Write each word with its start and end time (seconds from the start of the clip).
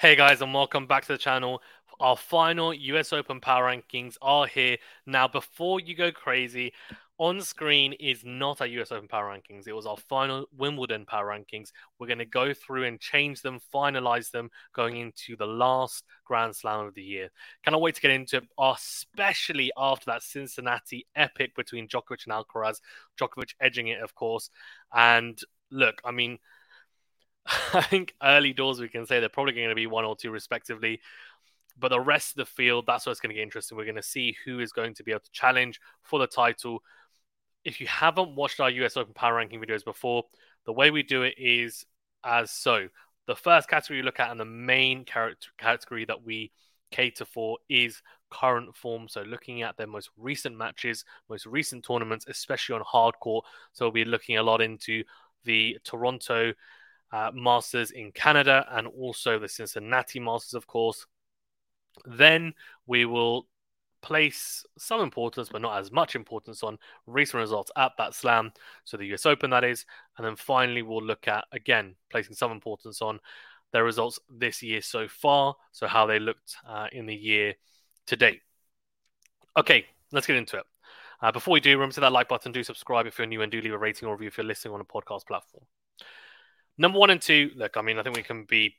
Hey 0.00 0.14
guys, 0.14 0.42
and 0.42 0.54
welcome 0.54 0.86
back 0.86 1.06
to 1.06 1.12
the 1.14 1.18
channel. 1.18 1.60
Our 1.98 2.16
final 2.16 2.72
US 2.72 3.12
Open 3.12 3.40
Power 3.40 3.64
Rankings 3.64 4.14
are 4.22 4.46
here. 4.46 4.76
Now, 5.06 5.26
before 5.26 5.80
you 5.80 5.96
go 5.96 6.12
crazy, 6.12 6.72
on 7.18 7.40
screen 7.40 7.94
is 7.94 8.22
not 8.24 8.60
our 8.60 8.68
US 8.68 8.92
Open 8.92 9.08
Power 9.08 9.36
Rankings. 9.36 9.66
It 9.66 9.72
was 9.72 9.86
our 9.86 9.96
final 9.96 10.46
Wimbledon 10.56 11.04
Power 11.04 11.26
Rankings. 11.26 11.72
We're 11.98 12.06
going 12.06 12.20
to 12.20 12.24
go 12.24 12.54
through 12.54 12.84
and 12.84 13.00
change 13.00 13.42
them, 13.42 13.58
finalize 13.74 14.30
them 14.30 14.52
going 14.72 14.98
into 14.98 15.34
the 15.34 15.48
last 15.48 16.04
Grand 16.24 16.54
Slam 16.54 16.86
of 16.86 16.94
the 16.94 17.02
year. 17.02 17.30
Cannot 17.64 17.80
wait 17.80 17.96
to 17.96 18.00
get 18.00 18.12
into 18.12 18.36
it, 18.36 18.44
especially 18.56 19.72
after 19.76 20.04
that 20.12 20.22
Cincinnati 20.22 21.08
epic 21.16 21.56
between 21.56 21.88
Djokovic 21.88 22.24
and 22.24 22.32
Alcaraz. 22.32 22.80
Djokovic 23.20 23.54
edging 23.60 23.88
it, 23.88 24.00
of 24.00 24.14
course. 24.14 24.48
And 24.94 25.36
look, 25.72 26.00
I 26.04 26.12
mean, 26.12 26.38
I 27.74 27.82
think 27.82 28.14
early 28.22 28.52
doors 28.52 28.80
we 28.80 28.88
can 28.88 29.06
say 29.06 29.20
they're 29.20 29.28
probably 29.28 29.54
going 29.54 29.68
to 29.68 29.74
be 29.74 29.86
one 29.86 30.04
or 30.04 30.16
two 30.16 30.30
respectively. 30.30 31.00
But 31.78 31.88
the 31.88 32.00
rest 32.00 32.30
of 32.30 32.36
the 32.36 32.46
field, 32.46 32.84
that's 32.86 33.06
what's 33.06 33.20
going 33.20 33.30
to 33.30 33.34
get 33.34 33.42
interesting. 33.42 33.76
We're 33.76 33.84
going 33.84 33.96
to 33.96 34.02
see 34.02 34.36
who 34.44 34.60
is 34.60 34.72
going 34.72 34.94
to 34.94 35.04
be 35.04 35.12
able 35.12 35.20
to 35.20 35.30
challenge 35.30 35.80
for 36.02 36.18
the 36.18 36.26
title. 36.26 36.82
If 37.64 37.80
you 37.80 37.86
haven't 37.86 38.34
watched 38.34 38.60
our 38.60 38.70
US 38.70 38.96
Open 38.96 39.14
Power 39.14 39.34
Ranking 39.34 39.60
videos 39.60 39.84
before, 39.84 40.24
the 40.66 40.72
way 40.72 40.90
we 40.90 41.02
do 41.02 41.22
it 41.22 41.34
is 41.38 41.84
as 42.24 42.50
so. 42.50 42.88
The 43.26 43.36
first 43.36 43.68
category 43.68 43.98
you 43.98 44.04
look 44.04 44.20
at 44.20 44.30
and 44.30 44.40
the 44.40 44.44
main 44.44 45.04
category 45.04 46.04
that 46.06 46.24
we 46.24 46.50
cater 46.90 47.24
for 47.24 47.58
is 47.68 48.02
current 48.30 48.74
form. 48.76 49.08
So 49.08 49.22
looking 49.22 49.62
at 49.62 49.76
their 49.76 49.86
most 49.86 50.10
recent 50.16 50.56
matches, 50.56 51.04
most 51.28 51.46
recent 51.46 51.84
tournaments, 51.84 52.26
especially 52.28 52.76
on 52.76 52.82
hard 52.86 53.14
court. 53.20 53.44
So 53.72 53.86
we'll 53.86 53.92
be 53.92 54.04
looking 54.04 54.38
a 54.38 54.42
lot 54.42 54.60
into 54.60 55.04
the 55.44 55.78
Toronto 55.84 56.52
uh, 57.12 57.30
Masters 57.34 57.90
in 57.90 58.12
Canada 58.12 58.66
and 58.70 58.86
also 58.86 59.38
the 59.38 59.48
Cincinnati 59.48 60.20
Masters, 60.20 60.54
of 60.54 60.66
course. 60.66 61.06
Then 62.04 62.54
we 62.86 63.04
will 63.04 63.46
place 64.00 64.64
some 64.78 65.00
importance, 65.00 65.48
but 65.50 65.62
not 65.62 65.78
as 65.78 65.90
much 65.90 66.14
importance 66.14 66.62
on 66.62 66.78
recent 67.06 67.40
results 67.40 67.70
at 67.76 67.92
that 67.98 68.14
slam, 68.14 68.52
so 68.84 68.96
the 68.96 69.06
US 69.14 69.26
Open, 69.26 69.50
that 69.50 69.64
is. 69.64 69.84
And 70.16 70.26
then 70.26 70.36
finally, 70.36 70.82
we'll 70.82 71.02
look 71.02 71.28
at, 71.28 71.44
again, 71.52 71.94
placing 72.10 72.34
some 72.34 72.52
importance 72.52 73.02
on 73.02 73.20
their 73.72 73.84
results 73.84 74.18
this 74.30 74.62
year 74.62 74.80
so 74.80 75.08
far, 75.08 75.54
so 75.72 75.86
how 75.86 76.06
they 76.06 76.18
looked 76.18 76.56
uh, 76.66 76.86
in 76.92 77.06
the 77.06 77.14
year 77.14 77.54
to 78.06 78.16
date. 78.16 78.40
Okay, 79.56 79.86
let's 80.12 80.26
get 80.26 80.36
into 80.36 80.58
it. 80.58 80.64
Uh, 81.20 81.32
before 81.32 81.52
we 81.52 81.60
do, 81.60 81.72
remember 81.72 81.94
to 81.94 82.00
that 82.00 82.12
like 82.12 82.28
button, 82.28 82.52
do 82.52 82.62
subscribe 82.62 83.06
if 83.06 83.18
you're 83.18 83.26
new, 83.26 83.42
and 83.42 83.50
do 83.50 83.60
leave 83.60 83.72
a 83.72 83.78
rating 83.78 84.08
or 84.08 84.12
review 84.12 84.28
if 84.28 84.38
you're 84.38 84.46
listening 84.46 84.72
on 84.72 84.80
a 84.80 84.84
podcast 84.84 85.26
platform. 85.26 85.64
Number 86.78 86.98
one 86.98 87.10
and 87.10 87.20
two, 87.20 87.50
look, 87.56 87.76
I 87.76 87.82
mean, 87.82 87.98
I 87.98 88.02
think 88.02 88.16
we 88.16 88.22
can 88.22 88.44
be 88.44 88.76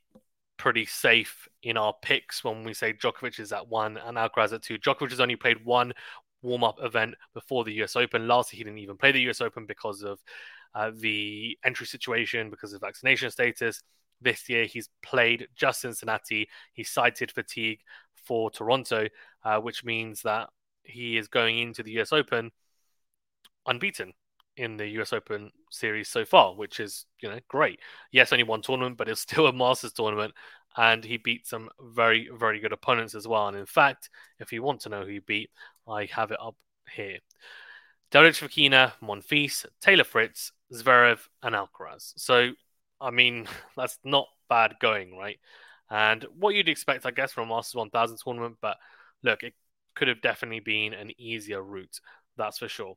pretty 0.57 0.85
safe 0.85 1.47
in 1.63 1.77
our 1.77 1.93
picks 2.01 2.43
when 2.43 2.63
we 2.63 2.73
say 2.73 2.93
Djokovic 2.93 3.39
is 3.39 3.51
at 3.51 3.67
one 3.67 3.97
and 3.97 4.17
Alcaraz 4.17 4.53
at 4.53 4.61
two. 4.63 4.77
Djokovic 4.77 5.11
has 5.11 5.19
only 5.19 5.35
played 5.35 5.63
one 5.65 5.93
warm 6.41 6.63
up 6.63 6.77
event 6.81 7.15
before 7.33 7.63
the 7.65 7.73
US 7.83 7.95
Open. 7.95 8.27
Last 8.27 8.53
year, 8.53 8.59
he 8.59 8.63
didn't 8.63 8.79
even 8.79 8.97
play 8.97 9.11
the 9.11 9.29
US 9.29 9.41
Open 9.41 9.65
because 9.65 10.01
of 10.01 10.19
uh, 10.73 10.91
the 10.95 11.57
entry 11.65 11.85
situation, 11.85 12.49
because 12.49 12.73
of 12.73 12.81
vaccination 12.81 13.31
status. 13.31 13.81
This 14.21 14.47
year, 14.49 14.65
he's 14.65 14.89
played 15.01 15.47
just 15.55 15.81
Cincinnati. 15.81 16.49
He 16.73 16.83
cited 16.83 17.31
fatigue 17.31 17.79
for 18.25 18.49
Toronto, 18.49 19.07
uh, 19.43 19.59
which 19.59 19.83
means 19.83 20.21
that 20.21 20.49
he 20.83 21.17
is 21.17 21.27
going 21.27 21.59
into 21.59 21.83
the 21.83 21.99
US 21.99 22.13
Open 22.13 22.51
unbeaten 23.65 24.13
in 24.59 24.75
the 24.75 24.87
US 24.99 25.13
Open 25.13 25.51
series 25.71 26.09
so 26.09 26.25
far, 26.25 26.53
which 26.53 26.79
is, 26.79 27.05
you 27.21 27.29
know, 27.29 27.39
great. 27.47 27.79
Yes, 28.11 28.33
only 28.33 28.43
one 28.43 28.61
tournament, 28.61 28.97
but 28.97 29.07
it's 29.07 29.21
still 29.29 29.47
a 29.47 29.53
Masters 29.53 29.93
tournament. 29.93 30.33
And 30.77 31.03
he 31.03 31.17
beat 31.17 31.47
some 31.47 31.69
very, 31.81 32.29
very 32.37 32.59
good 32.59 32.73
opponents 32.73 33.15
as 33.15 33.27
well. 33.27 33.47
And 33.47 33.57
in 33.57 33.65
fact, 33.65 34.09
if 34.39 34.51
you 34.51 34.61
want 34.61 34.81
to 34.81 34.89
know 34.89 35.01
who 35.01 35.13
he 35.13 35.19
beat, 35.19 35.49
I 35.87 36.05
have 36.05 36.31
it 36.31 36.39
up 36.41 36.55
here. 36.93 37.17
Davidovich 38.11 38.47
Fokina, 38.47 38.93
Monfils, 39.01 39.65
Taylor 39.81 40.03
Fritz, 40.03 40.51
Zverev, 40.73 41.19
and 41.41 41.55
Alcaraz. 41.55 42.13
So, 42.17 42.51
I 42.99 43.11
mean, 43.11 43.47
that's 43.77 43.97
not 44.03 44.27
bad 44.49 44.75
going, 44.79 45.17
right? 45.17 45.39
And 45.89 46.25
what 46.37 46.53
you'd 46.53 46.69
expect, 46.69 47.05
I 47.05 47.11
guess, 47.11 47.31
from 47.31 47.49
a 47.49 47.55
Masters 47.55 47.75
1000 47.75 48.17
tournament. 48.23 48.57
But 48.61 48.77
look, 49.23 49.43
it 49.43 49.53
could 49.95 50.09
have 50.09 50.21
definitely 50.21 50.59
been 50.59 50.93
an 50.93 51.11
easier 51.17 51.63
route. 51.63 51.99
That's 52.37 52.59
for 52.59 52.67
sure. 52.67 52.95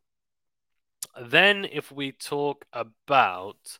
Then, 1.21 1.67
if 1.71 1.93
we 1.93 2.13
talk 2.13 2.65
about 2.73 3.79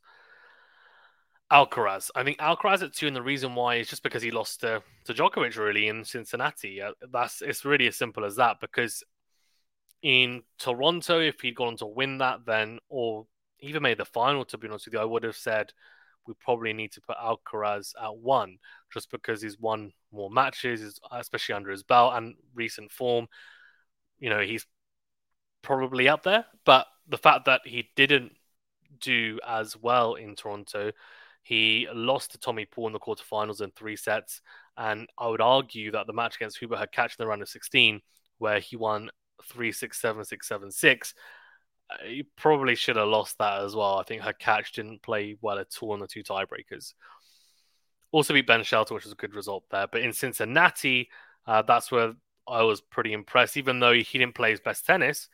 Alcaraz, 1.51 2.11
I 2.15 2.25
think 2.25 2.39
Alcaraz 2.39 2.83
at 2.83 2.93
two, 2.93 3.07
and 3.07 3.17
the 3.17 3.23
reason 3.23 3.55
why 3.55 3.77
is 3.77 3.89
just 3.89 4.03
because 4.03 4.23
he 4.23 4.31
lost 4.31 4.61
to, 4.61 4.83
to 5.05 5.15
Djokovic 5.15 5.57
really 5.57 5.89
in 5.89 6.05
Cincinnati. 6.05 6.83
Uh, 6.83 6.93
that's 7.11 7.43
it's 7.43 7.65
really 7.65 7.87
as 7.87 7.97
simple 7.97 8.25
as 8.25 8.37
that. 8.37 8.59
Because 8.61 9.03
in 10.03 10.43
Toronto, 10.59 11.21
if 11.21 11.41
he'd 11.41 11.57
gone 11.57 11.69
on 11.69 11.77
to 11.79 11.87
win 11.87 12.19
that, 12.19 12.45
then 12.45 12.79
or 12.89 13.27
even 13.61 13.83
made 13.83 13.99
the 13.99 14.05
final, 14.05 14.45
to 14.47 14.59
be 14.59 14.69
honest 14.69 14.87
with 14.87 14.95
you, 14.95 15.01
I 15.01 15.05
would 15.05 15.23
have 15.23 15.37
said 15.37 15.73
we 16.27 16.35
probably 16.41 16.73
need 16.73 16.93
to 16.93 17.01
put 17.01 17.17
Alcaraz 17.17 17.95
at 18.01 18.17
one, 18.17 18.59
just 18.93 19.11
because 19.11 19.43
he's 19.43 19.59
won 19.59 19.93
more 20.13 20.31
matches, 20.31 21.01
especially 21.11 21.55
under 21.55 21.71
his 21.71 21.83
belt 21.83 22.15
and 22.15 22.35
recent 22.55 22.91
form. 22.91 23.27
You 24.19 24.31
know, 24.31 24.41
he's 24.41 24.67
probably 25.63 26.09
up 26.09 26.23
there, 26.23 26.45
but 26.65 26.87
the 27.09 27.19
fact 27.19 27.47
that 27.47 27.63
he 27.65 27.89
didn't 27.97 28.33
do 29.01 29.39
as 29.47 29.77
well 29.77 30.15
in 30.15 30.35
Toronto, 30.35 30.93
he 31.43 31.89
lost 31.93 32.33
to 32.33 32.39
Tommy 32.39 32.67
Paul 32.67 32.89
in 32.89 32.93
the 32.93 33.01
quarterfinals 33.01 33.61
in 33.61 33.71
three 33.71 33.97
sets. 33.97 34.41
And 34.77 35.09
I 35.19 35.29
would 35.29 35.41
argue 35.41 35.91
that 35.93 36.07
the 36.07 36.13
match 36.13 36.37
against 36.37 36.59
Hubert 36.59 36.79
Hurkacz 36.79 37.11
in 37.11 37.17
the 37.19 37.27
round 37.27 37.43
of 37.43 37.49
16, 37.49 38.01
where 38.39 38.61
he 38.61 38.77
won 38.77 39.11
3 39.45 39.73
6 39.73 40.01
7 40.01 40.25
6 40.25 40.49
7 40.49 40.71
6, 40.71 41.15
uh, 41.91 41.97
he 42.05 42.23
probably 42.37 42.75
should 42.75 42.97
have 42.97 43.09
lost 43.09 43.39
that 43.39 43.63
as 43.63 43.75
well. 43.75 43.99
I 43.99 44.05
think 44.05 44.23
Hurkacz 44.23 44.73
didn't 44.73 45.03
play 45.03 45.37
well 45.41 45.59
at 45.59 45.69
all 45.81 45.95
in 45.95 46.01
the 46.01 46.07
two 46.07 46.23
tiebreakers. 46.23 46.95
Also 48.13 48.35
beat 48.35 48.47
Ben 48.47 48.63
Shelton, 48.63 48.95
which 48.95 49.05
was 49.05 49.13
a 49.13 49.17
good 49.17 49.35
result 49.35 49.65
there. 49.71 49.87
But 49.91 50.03
in 50.03 50.13
Cincinnati, 50.13 51.09
uh, 51.47 51.63
that's 51.63 51.91
where 51.91 52.15
I 52.47 52.63
was 52.63 52.81
pretty 52.81 53.13
impressed, 53.13 53.57
even 53.57 53.81
though 53.81 53.93
he 53.93 54.19
didn't 54.19 54.35
play 54.35 54.51
his 54.51 54.61
best 54.61 54.87
tennis. 54.87 55.29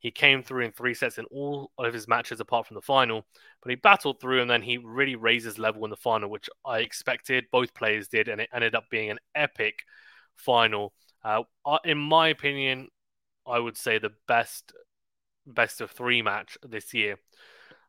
He 0.00 0.10
came 0.10 0.42
through 0.42 0.64
in 0.64 0.72
three 0.72 0.94
sets 0.94 1.18
in 1.18 1.26
all 1.26 1.70
of 1.78 1.92
his 1.92 2.08
matches 2.08 2.40
apart 2.40 2.66
from 2.66 2.74
the 2.74 2.82
final, 2.82 3.26
but 3.62 3.70
he 3.70 3.76
battled 3.76 4.18
through 4.18 4.40
and 4.40 4.50
then 4.50 4.62
he 4.62 4.78
really 4.78 5.14
raised 5.14 5.44
his 5.44 5.58
level 5.58 5.84
in 5.84 5.90
the 5.90 5.96
final, 5.96 6.30
which 6.30 6.48
I 6.64 6.78
expected. 6.78 7.44
Both 7.52 7.74
players 7.74 8.08
did, 8.08 8.28
and 8.28 8.40
it 8.40 8.48
ended 8.52 8.74
up 8.74 8.84
being 8.90 9.10
an 9.10 9.18
epic 9.34 9.84
final. 10.36 10.94
Uh, 11.22 11.42
in 11.84 11.98
my 11.98 12.28
opinion, 12.28 12.88
I 13.46 13.58
would 13.58 13.76
say 13.76 13.98
the 13.98 14.12
best 14.26 14.72
best 15.46 15.80
of 15.80 15.90
three 15.90 16.22
match 16.22 16.56
this 16.62 16.94
year 16.94 17.16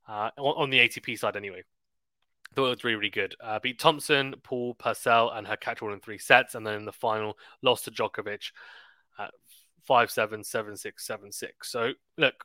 uh, 0.08 0.30
on, 0.38 0.70
the 0.70 0.80
ATP 0.80 1.18
side, 1.18 1.36
anyway. 1.36 1.64
Thought 2.56 2.66
it 2.66 2.70
was 2.70 2.84
really, 2.84 2.96
really 2.98 3.10
good. 3.10 3.36
Uh, 3.42 3.60
beat 3.60 3.80
Thompson, 3.80 4.36
Paul, 4.44 4.74
Purcell, 4.74 5.30
and 5.30 5.48
Hurkacz 5.48 5.82
all 5.82 5.94
in 5.94 6.02
three 6.02 6.18
sets, 6.18 6.56
and 6.56 6.68
then 6.68 6.74
in 6.74 6.86
the 6.86 6.92
final 6.92 7.38
lost 7.62 7.86
to 7.86 7.92
Djokovic. 7.92 8.52
Uh, 9.18 9.28
five 9.86 10.12
seven 10.12 10.44
seven 10.44 10.76
six 10.78 11.06
seven 11.06 11.32
six. 11.32 11.72
So 11.72 11.92
look, 12.18 12.36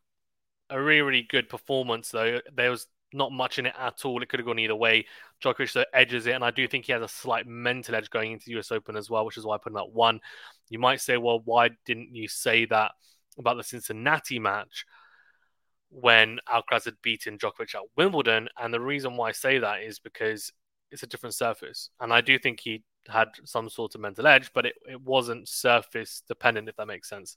a 0.70 0.80
really 0.80 1.02
really 1.02 1.26
good 1.28 1.48
performance 1.48 2.10
though. 2.10 2.40
There 2.54 2.70
was 2.70 2.86
not 3.12 3.32
much 3.32 3.58
in 3.58 3.66
it 3.66 3.74
at 3.78 4.04
all. 4.04 4.22
It 4.22 4.28
could 4.28 4.40
have 4.40 4.46
gone 4.46 4.58
either 4.58 4.76
way. 4.76 5.06
Djokovic 5.42 5.72
though 5.72 5.84
edges 5.92 6.26
it, 6.26 6.32
and 6.32 6.44
I 6.44 6.50
do 6.50 6.66
think 6.66 6.86
he 6.86 6.92
has 6.92 7.02
a 7.02 7.08
slight 7.08 7.46
mental 7.46 7.94
edge 7.94 8.10
going 8.10 8.32
into 8.32 8.46
the 8.46 8.58
US 8.58 8.72
Open 8.72 8.96
as 8.96 9.10
well, 9.10 9.24
which 9.24 9.36
is 9.36 9.44
why 9.44 9.54
I 9.54 9.58
put 9.58 9.72
him 9.72 9.78
at 9.78 9.92
one. 9.92 10.20
You 10.68 10.78
might 10.78 11.00
say, 11.00 11.16
well, 11.16 11.40
why 11.44 11.70
didn't 11.84 12.14
you 12.14 12.28
say 12.28 12.64
that 12.66 12.92
about 13.38 13.56
the 13.56 13.62
Cincinnati 13.62 14.38
match 14.38 14.84
when 15.88 16.38
Alcaraz 16.48 16.84
had 16.84 17.00
beaten 17.02 17.38
Djokovic 17.38 17.74
at 17.74 17.82
Wimbledon? 17.96 18.48
And 18.58 18.74
the 18.74 18.80
reason 18.80 19.16
why 19.16 19.28
I 19.28 19.32
say 19.32 19.58
that 19.58 19.82
is 19.82 19.98
because 19.98 20.52
it's 20.90 21.02
a 21.02 21.06
different 21.06 21.34
surface, 21.34 21.90
and 22.00 22.12
I 22.12 22.20
do 22.20 22.38
think 22.38 22.60
he 22.60 22.82
had 23.08 23.28
some 23.44 23.68
sort 23.68 23.94
of 23.94 24.00
mental 24.00 24.26
edge, 24.26 24.50
but 24.54 24.66
it, 24.66 24.74
it 24.88 25.00
wasn't 25.00 25.48
surface 25.48 26.22
dependent, 26.26 26.68
if 26.68 26.76
that 26.76 26.86
makes 26.86 27.08
sense. 27.08 27.36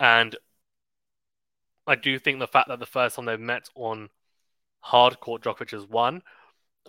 And 0.00 0.36
I 1.86 1.96
do 1.96 2.18
think 2.18 2.38
the 2.38 2.46
fact 2.46 2.68
that 2.68 2.78
the 2.78 2.86
first 2.86 3.16
time 3.16 3.24
they've 3.24 3.38
met 3.40 3.68
on 3.74 4.08
hard 4.80 5.20
court, 5.20 5.42
Djokovic 5.42 5.70
has 5.72 5.86
won 5.86 6.22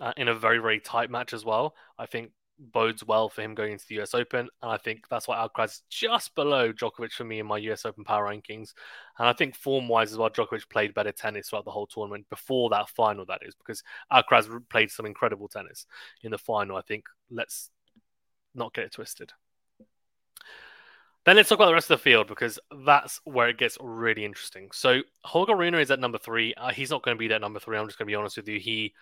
uh, 0.00 0.12
in 0.16 0.28
a 0.28 0.34
very, 0.34 0.58
very 0.58 0.80
tight 0.80 1.10
match 1.10 1.32
as 1.32 1.44
well. 1.44 1.74
I 1.98 2.06
think 2.06 2.30
bodes 2.58 3.04
well 3.04 3.28
for 3.28 3.42
him 3.42 3.54
going 3.54 3.72
into 3.72 3.86
the 3.88 4.00
US 4.00 4.14
Open. 4.14 4.48
And 4.62 4.70
I 4.70 4.76
think 4.76 5.08
that's 5.08 5.28
why 5.28 5.36
Alcaraz 5.36 5.80
just 5.90 6.34
below 6.34 6.72
Djokovic 6.72 7.12
for 7.12 7.24
me 7.24 7.40
in 7.40 7.46
my 7.46 7.58
US 7.58 7.84
Open 7.84 8.04
power 8.04 8.26
rankings. 8.26 8.72
And 9.18 9.28
I 9.28 9.32
think 9.32 9.54
form 9.54 9.88
wise 9.88 10.12
as 10.12 10.18
well, 10.18 10.30
Djokovic 10.30 10.68
played 10.68 10.94
better 10.94 11.12
tennis 11.12 11.48
throughout 11.48 11.64
the 11.64 11.70
whole 11.70 11.86
tournament 11.86 12.26
before 12.30 12.70
that 12.70 12.88
final, 12.88 13.26
that 13.26 13.42
is, 13.44 13.54
because 13.54 13.82
Alcaraz 14.12 14.48
played 14.68 14.90
some 14.90 15.06
incredible 15.06 15.48
tennis 15.48 15.86
in 16.22 16.30
the 16.30 16.38
final. 16.38 16.76
I 16.76 16.82
think 16.82 17.06
let's 17.30 17.70
not 18.54 18.74
get 18.74 18.84
it 18.84 18.92
twisted. 18.92 19.32
Then 21.24 21.36
let's 21.36 21.48
talk 21.48 21.56
about 21.56 21.66
the 21.66 21.74
rest 21.74 21.90
of 21.90 21.98
the 21.98 22.02
field 22.02 22.26
because 22.26 22.58
that's 22.84 23.18
where 23.24 23.48
it 23.48 23.56
gets 23.56 23.78
really 23.80 24.26
interesting. 24.26 24.68
So 24.74 25.00
Holger 25.24 25.56
Rune 25.56 25.74
is 25.74 25.90
at 25.90 25.98
number 25.98 26.18
three. 26.18 26.52
Uh, 26.54 26.70
he's 26.70 26.90
not 26.90 27.02
going 27.02 27.16
to 27.16 27.18
be 27.18 27.28
that 27.28 27.40
number 27.40 27.58
three. 27.58 27.78
I'm 27.78 27.86
just 27.86 27.98
going 27.98 28.06
to 28.06 28.10
be 28.10 28.14
honest 28.14 28.36
with 28.36 28.46
you. 28.46 28.60
He 28.60 28.92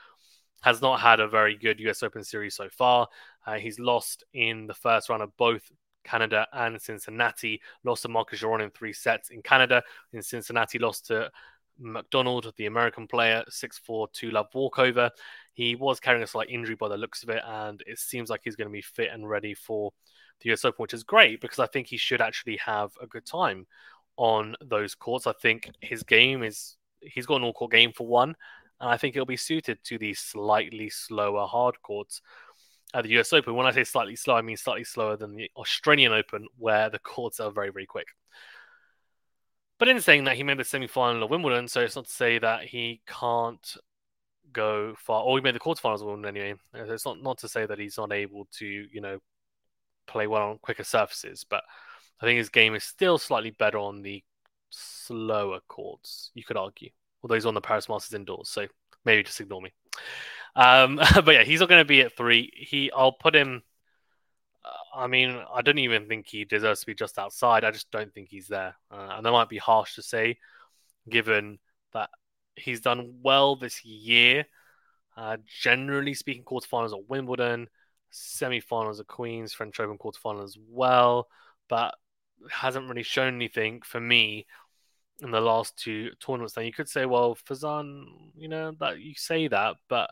has 0.62 0.80
not 0.80 1.00
had 1.00 1.20
a 1.20 1.28
very 1.28 1.56
good 1.56 1.78
US 1.80 2.02
Open 2.02 2.24
series 2.24 2.56
so 2.56 2.68
far. 2.68 3.08
Uh, 3.46 3.54
he's 3.54 3.78
lost 3.78 4.24
in 4.32 4.66
the 4.66 4.74
first 4.74 5.08
round 5.08 5.22
of 5.22 5.36
both 5.36 5.70
Canada 6.04 6.46
and 6.52 6.80
Cincinnati. 6.80 7.60
Lost 7.84 8.02
to 8.02 8.08
Marcos 8.08 8.40
Giron 8.40 8.62
in 8.62 8.70
three 8.70 8.92
sets 8.92 9.30
in 9.30 9.42
Canada. 9.42 9.82
In 10.12 10.22
Cincinnati, 10.22 10.78
lost 10.78 11.06
to 11.06 11.30
McDonald, 11.78 12.52
the 12.56 12.66
American 12.66 13.06
player, 13.06 13.44
6 13.48 13.78
4 13.78 14.08
2 14.12 14.30
love 14.30 14.46
walkover. 14.54 15.10
He 15.52 15.74
was 15.74 16.00
carrying 16.00 16.22
a 16.22 16.26
slight 16.26 16.50
injury 16.50 16.74
by 16.74 16.88
the 16.88 16.96
looks 16.96 17.22
of 17.22 17.28
it, 17.28 17.42
and 17.46 17.82
it 17.86 17.98
seems 17.98 18.30
like 18.30 18.40
he's 18.44 18.56
going 18.56 18.68
to 18.68 18.72
be 18.72 18.82
fit 18.82 19.10
and 19.12 19.28
ready 19.28 19.54
for 19.54 19.92
the 20.40 20.52
US 20.52 20.64
Open, 20.64 20.82
which 20.82 20.94
is 20.94 21.02
great 21.02 21.40
because 21.40 21.58
I 21.58 21.66
think 21.66 21.86
he 21.86 21.96
should 21.96 22.20
actually 22.20 22.56
have 22.58 22.92
a 23.00 23.06
good 23.06 23.26
time 23.26 23.66
on 24.16 24.56
those 24.60 24.94
courts. 24.94 25.26
I 25.26 25.32
think 25.32 25.70
his 25.80 26.02
game 26.02 26.42
is, 26.42 26.76
he's 27.00 27.26
got 27.26 27.36
an 27.36 27.44
all 27.44 27.52
court 27.52 27.72
game 27.72 27.92
for 27.92 28.06
one, 28.06 28.36
and 28.82 28.90
I 28.90 28.96
think 28.96 29.14
it'll 29.14 29.24
be 29.24 29.36
suited 29.36 29.78
to 29.84 29.96
the 29.96 30.12
slightly 30.12 30.90
slower 30.90 31.46
hard 31.46 31.80
courts 31.82 32.20
at 32.92 33.04
the 33.04 33.18
US 33.18 33.32
Open. 33.32 33.54
When 33.54 33.64
I 33.66 33.70
say 33.70 33.84
slightly 33.84 34.16
slow, 34.16 34.34
I 34.34 34.42
mean 34.42 34.56
slightly 34.56 34.82
slower 34.82 35.16
than 35.16 35.36
the 35.36 35.50
Australian 35.56 36.12
Open, 36.12 36.48
where 36.58 36.90
the 36.90 36.98
courts 36.98 37.38
are 37.38 37.52
very, 37.52 37.70
very 37.70 37.86
quick. 37.86 38.08
But 39.78 39.88
in 39.88 40.00
saying 40.00 40.24
that, 40.24 40.36
he 40.36 40.42
made 40.42 40.58
the 40.58 40.64
semi 40.64 40.88
final 40.88 41.22
of 41.22 41.30
Wimbledon, 41.30 41.68
so 41.68 41.80
it's 41.80 41.94
not 41.94 42.06
to 42.06 42.12
say 42.12 42.38
that 42.40 42.64
he 42.64 43.00
can't 43.06 43.76
go 44.52 44.94
far. 44.98 45.22
Or 45.22 45.38
he 45.38 45.42
made 45.42 45.54
the 45.54 45.60
quarterfinals 45.60 46.00
of 46.00 46.08
Wimbledon 46.08 46.36
anyway. 46.36 46.58
Uh, 46.74 46.92
it's 46.92 47.06
not, 47.06 47.22
not 47.22 47.38
to 47.38 47.48
say 47.48 47.64
that 47.64 47.78
he's 47.78 47.96
not 47.96 48.12
able 48.12 48.48
to, 48.58 48.66
you 48.66 49.00
know, 49.00 49.18
play 50.08 50.26
well 50.26 50.50
on 50.50 50.58
quicker 50.58 50.84
surfaces, 50.84 51.46
but 51.48 51.62
I 52.20 52.26
think 52.26 52.38
his 52.38 52.48
game 52.48 52.74
is 52.74 52.82
still 52.82 53.18
slightly 53.18 53.50
better 53.50 53.78
on 53.78 54.02
the 54.02 54.24
slower 54.70 55.60
courts, 55.68 56.32
you 56.34 56.42
could 56.42 56.56
argue. 56.56 56.90
Although 57.22 57.34
he's 57.34 57.46
on 57.46 57.54
the 57.54 57.60
Paris 57.60 57.88
Masters 57.88 58.14
indoors, 58.14 58.48
so 58.48 58.66
maybe 59.04 59.22
just 59.22 59.40
ignore 59.40 59.62
me. 59.62 59.72
Um, 60.56 60.96
but 61.14 61.34
yeah, 61.34 61.44
he's 61.44 61.60
not 61.60 61.68
going 61.68 61.80
to 61.80 61.86
be 61.86 62.00
at 62.02 62.16
three. 62.16 62.50
He, 62.54 62.90
I'll 62.90 63.12
put 63.12 63.34
him 63.34 63.62
I 64.94 65.06
mean, 65.06 65.40
I 65.52 65.62
don't 65.62 65.78
even 65.78 66.06
think 66.06 66.26
he 66.28 66.44
deserves 66.44 66.80
to 66.80 66.86
be 66.86 66.94
just 66.94 67.18
outside. 67.18 67.64
I 67.64 67.70
just 67.70 67.90
don't 67.90 68.12
think 68.12 68.28
he's 68.28 68.48
there. 68.48 68.76
Uh, 68.90 69.14
and 69.16 69.24
that 69.24 69.32
might 69.32 69.48
be 69.48 69.58
harsh 69.58 69.94
to 69.94 70.02
say, 70.02 70.38
given 71.08 71.58
that 71.92 72.10
he's 72.56 72.80
done 72.80 73.14
well 73.22 73.56
this 73.56 73.84
year. 73.84 74.44
Uh, 75.16 75.38
generally 75.60 76.14
speaking, 76.14 76.44
quarterfinals 76.44 76.92
at 76.92 77.08
Wimbledon, 77.08 77.68
semi-finals 78.10 79.00
at 79.00 79.06
Queens, 79.06 79.52
French 79.52 79.80
Open 79.80 79.98
quarterfinals 79.98 80.44
as 80.44 80.58
well, 80.68 81.28
but 81.68 81.94
hasn't 82.50 82.88
really 82.88 83.02
shown 83.02 83.34
anything 83.34 83.80
for 83.82 84.00
me 84.00 84.46
in 85.22 85.30
the 85.30 85.40
last 85.40 85.76
two 85.76 86.10
tournaments. 86.20 86.56
Now 86.56 86.62
you 86.62 86.72
could 86.72 86.88
say, 86.88 87.06
well, 87.06 87.36
Fazan, 87.48 88.04
you 88.36 88.48
know 88.48 88.72
that 88.80 89.00
you 89.00 89.14
say 89.16 89.48
that, 89.48 89.76
but 89.88 90.10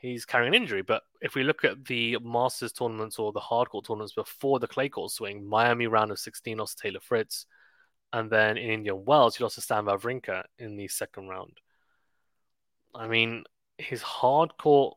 he's 0.00 0.24
carrying 0.24 0.54
an 0.54 0.60
injury. 0.60 0.82
But 0.82 1.02
if 1.20 1.34
we 1.34 1.44
look 1.44 1.64
at 1.64 1.84
the 1.84 2.18
Masters 2.22 2.72
tournaments 2.72 3.18
or 3.18 3.32
the 3.32 3.40
hardcourt 3.40 3.86
tournaments 3.86 4.14
before 4.14 4.58
the 4.58 4.66
clay 4.66 4.88
court 4.88 5.12
swing, 5.12 5.46
Miami 5.46 5.86
round 5.86 6.10
of 6.10 6.18
16 6.18 6.58
lost 6.58 6.78
to 6.78 6.82
Taylor 6.82 7.00
Fritz. 7.00 7.46
And 8.12 8.28
then 8.30 8.56
in 8.56 8.70
Indian 8.70 9.04
Wells, 9.04 9.36
he 9.36 9.44
lost 9.44 9.54
to 9.54 9.60
Stan 9.60 9.84
Wawrinka 9.84 10.42
in 10.58 10.76
the 10.76 10.88
second 10.88 11.28
round. 11.28 11.58
I 12.94 13.06
mean, 13.06 13.44
his 13.78 14.02
hardcourt 14.02 14.94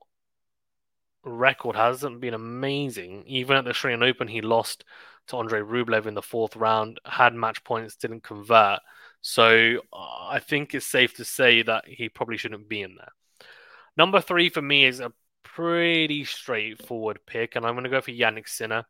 record 1.24 1.75
hasn't 1.75 2.19
been 2.19 2.33
amazing. 2.33 3.24
Even 3.27 3.57
at 3.57 3.66
the 3.66 3.69
Australian 3.69 4.01
Open, 4.01 4.27
he 4.27 4.42
lost 4.42 4.83
to 5.27 5.38
Andre 5.38 5.62
Rublev 5.62 6.06
in 6.06 6.16
the 6.16 6.21
fourth 6.21 6.56
round, 6.56 7.00
had 7.06 7.33
match 7.33 7.63
points, 7.63 7.95
didn't 7.95 8.24
convert. 8.24 8.80
So 9.24 9.80
I 9.94 10.40
think 10.40 10.75
it's 10.75 10.86
safe 10.86 11.16
to 11.16 11.24
say 11.25 11.62
that 11.64 11.88
he 11.88 12.10
probably 12.10 12.36
shouldn't 12.36 12.68
be 12.68 12.81
in 12.81 12.96
there. 12.96 13.14
Number 13.96 14.20
three 14.20 14.50
for 14.50 14.62
me 14.62 14.84
is 14.84 15.00
a 15.00 15.14
pretty 15.44 16.25
straightforward 16.25 17.20
pick, 17.25 17.56
and 17.56 17.66
I'm 17.66 17.74
going 17.74 17.86
to 17.86 17.90
go 17.90 18.02
for 18.02 18.12
Jannik 18.12 18.50
Sinner. 18.50 18.84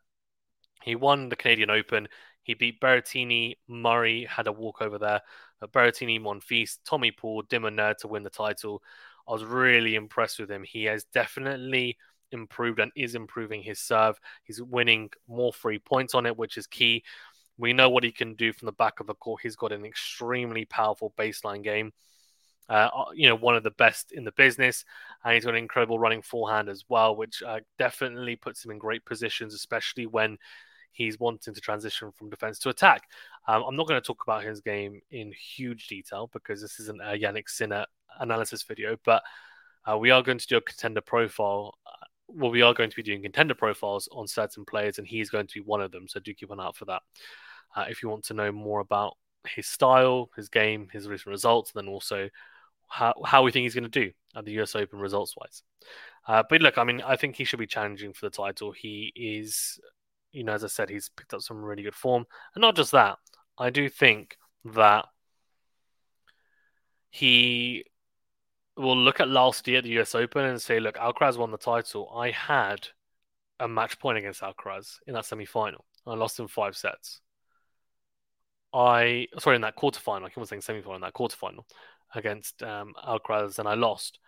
He 0.81 0.95
won 0.95 1.29
the 1.29 1.35
Canadian 1.35 1.69
Open. 1.69 2.07
He 2.41 2.55
beat 2.55 2.81
Berrettini. 2.81 3.57
Murray 3.67 4.25
had 4.25 4.47
a 4.47 4.51
walkover 4.51 4.97
there. 4.97 5.21
Berrettini, 5.61 6.19
Monfils, 6.19 6.79
Tommy 6.83 7.11
Paul, 7.11 7.43
Minaur 7.43 7.95
to 7.99 8.07
win 8.07 8.23
the 8.23 8.29
title. 8.31 8.81
I 9.27 9.33
was 9.33 9.43
really 9.43 9.93
impressed 9.93 10.39
with 10.39 10.49
him. 10.49 10.63
He 10.63 10.85
has 10.85 11.03
definitely 11.05 11.97
improved 12.31 12.79
and 12.79 12.91
is 12.95 13.13
improving 13.13 13.61
his 13.61 13.79
serve. 13.79 14.19
He's 14.43 14.61
winning 14.61 15.11
more 15.27 15.53
free 15.53 15.77
points 15.77 16.15
on 16.15 16.25
it, 16.25 16.35
which 16.35 16.57
is 16.57 16.65
key. 16.65 17.03
We 17.57 17.73
know 17.73 17.89
what 17.89 18.03
he 18.03 18.11
can 18.11 18.35
do 18.35 18.51
from 18.53 18.65
the 18.65 18.71
back 18.71 18.99
of 18.99 19.07
the 19.07 19.13
court. 19.13 19.41
He's 19.43 19.55
got 19.55 19.71
an 19.71 19.85
extremely 19.85 20.65
powerful 20.65 21.13
baseline 21.17 21.63
game 21.63 21.93
uh, 22.69 22.89
uh, 22.95 23.05
you 23.13 23.27
know, 23.27 23.35
one 23.35 23.55
of 23.55 23.63
the 23.63 23.71
best 23.71 24.11
in 24.11 24.23
the 24.23 24.31
business, 24.31 24.85
and 25.23 25.33
he's 25.33 25.45
got 25.45 25.53
an 25.53 25.59
incredible 25.59 25.99
running 25.99 26.21
forehand 26.21 26.69
as 26.69 26.85
well, 26.87 27.15
which 27.15 27.43
uh, 27.43 27.59
definitely 27.77 28.35
puts 28.35 28.63
him 28.63 28.71
in 28.71 28.77
great 28.77 29.03
positions, 29.05 29.53
especially 29.53 30.05
when 30.05 30.37
he's 30.91 31.19
wanting 31.19 31.53
to 31.53 31.61
transition 31.61 32.11
from 32.11 32.29
defense 32.29 32.59
to 32.59 32.69
attack. 32.69 33.03
Um, 33.47 33.63
I'm 33.67 33.75
not 33.75 33.87
going 33.87 34.01
to 34.01 34.05
talk 34.05 34.23
about 34.25 34.43
his 34.43 34.61
game 34.61 35.01
in 35.11 35.33
huge 35.33 35.87
detail 35.87 36.29
because 36.31 36.61
this 36.61 36.79
isn't 36.79 37.01
a 37.01 37.17
Jannik 37.19 37.49
Sinner 37.49 37.85
analysis 38.19 38.63
video, 38.63 38.97
but 39.03 39.23
uh, 39.89 39.97
we 39.97 40.11
are 40.11 40.23
going 40.23 40.37
to 40.37 40.47
do 40.47 40.57
a 40.57 40.61
contender 40.61 41.01
profile. 41.01 41.75
Well, 42.27 42.51
we 42.51 42.61
are 42.61 42.73
going 42.73 42.89
to 42.89 42.95
be 42.95 43.03
doing 43.03 43.21
contender 43.21 43.53
profiles 43.53 44.09
on 44.11 44.27
certain 44.27 44.65
players, 44.65 44.97
and 44.97 45.07
he's 45.07 45.29
going 45.29 45.47
to 45.47 45.53
be 45.53 45.65
one 45.65 45.81
of 45.81 45.91
them. 45.91 46.07
So 46.07 46.19
do 46.19 46.33
keep 46.33 46.51
an 46.51 46.59
eye 46.59 46.65
out 46.65 46.77
for 46.77 46.85
that. 46.85 47.01
Uh, 47.75 47.85
if 47.89 48.01
you 48.01 48.09
want 48.09 48.25
to 48.25 48.33
know 48.33 48.51
more 48.51 48.79
about 48.79 49.17
his 49.47 49.67
style, 49.67 50.29
his 50.35 50.49
game, 50.49 50.87
his 50.91 51.07
recent 51.07 51.31
results, 51.31 51.71
and 51.73 51.83
then 51.83 51.93
also 51.93 52.29
how, 52.87 53.13
how 53.25 53.43
we 53.43 53.51
think 53.51 53.63
he's 53.63 53.75
going 53.75 53.89
to 53.89 54.05
do 54.05 54.11
at 54.35 54.45
the 54.45 54.61
US 54.61 54.75
Open 54.75 54.99
results 54.99 55.35
wise. 55.35 55.63
Uh, 56.27 56.43
but 56.47 56.61
look, 56.61 56.77
I 56.77 56.83
mean, 56.83 57.01
I 57.01 57.15
think 57.15 57.35
he 57.35 57.43
should 57.43 57.59
be 57.59 57.67
challenging 57.67 58.13
for 58.13 58.27
the 58.27 58.35
title. 58.35 58.71
He 58.71 59.11
is, 59.15 59.79
you 60.31 60.43
know, 60.43 60.53
as 60.53 60.63
I 60.63 60.67
said, 60.67 60.89
he's 60.89 61.09
picked 61.09 61.33
up 61.33 61.41
some 61.41 61.63
really 61.63 61.83
good 61.83 61.95
form. 61.95 62.25
And 62.55 62.61
not 62.61 62.75
just 62.75 62.91
that, 62.91 63.17
I 63.57 63.69
do 63.69 63.89
think 63.89 64.37
that 64.65 65.05
he 67.09 67.85
will 68.77 68.97
look 68.97 69.19
at 69.19 69.27
last 69.27 69.67
year 69.67 69.79
at 69.79 69.83
the 69.83 69.99
US 69.99 70.15
Open 70.15 70.45
and 70.45 70.61
say, 70.61 70.79
look, 70.79 70.95
Alcaraz 70.95 71.37
won 71.37 71.51
the 71.51 71.57
title. 71.57 72.11
I 72.15 72.31
had 72.31 72.87
a 73.59 73.67
match 73.67 73.99
point 73.99 74.17
against 74.17 74.41
Alcaraz 74.41 74.97
in 75.07 75.13
that 75.13 75.25
semi 75.25 75.45
final. 75.45 75.85
I 76.05 76.15
lost 76.15 76.39
in 76.39 76.47
five 76.47 76.75
sets. 76.75 77.21
I 78.73 79.27
sorry 79.39 79.55
in 79.55 79.61
that 79.61 79.77
quarterfinal. 79.77 80.25
I 80.25 80.29
keep 80.29 80.39
on 80.39 80.45
saying 80.47 80.61
semi-final. 80.61 80.95
In 80.95 81.01
that 81.01 81.13
quarterfinal, 81.13 81.63
against 82.15 82.63
um, 82.63 82.93
Alcaraz 83.07 83.59
and 83.59 83.67
I 83.67 83.75
lost. 83.75 84.19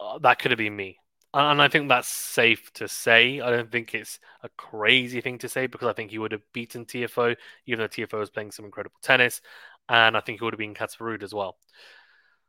Uh, 0.00 0.18
that 0.20 0.38
could 0.38 0.52
have 0.52 0.58
been 0.58 0.76
me. 0.76 0.98
And 1.34 1.60
I 1.60 1.68
think 1.68 1.88
that's 1.88 2.08
safe 2.08 2.72
to 2.74 2.88
say. 2.88 3.40
I 3.40 3.50
don't 3.50 3.70
think 3.70 3.94
it's 3.94 4.18
a 4.42 4.48
crazy 4.50 5.20
thing 5.20 5.38
to 5.38 5.48
say 5.48 5.66
because 5.66 5.88
I 5.88 5.92
think 5.92 6.10
he 6.10 6.18
would 6.18 6.32
have 6.32 6.42
beaten 6.52 6.86
Tiafoe, 6.86 7.36
even 7.66 7.80
though 7.80 7.88
Tiafoe 7.88 8.20
was 8.20 8.30
playing 8.30 8.52
some 8.52 8.64
incredible 8.64 8.96
tennis. 9.02 9.42
And 9.90 10.16
I 10.16 10.20
think 10.20 10.38
he 10.38 10.44
would 10.44 10.54
have 10.54 10.58
been 10.58 10.74
Casper 10.74 11.18
as 11.22 11.34
well. 11.34 11.58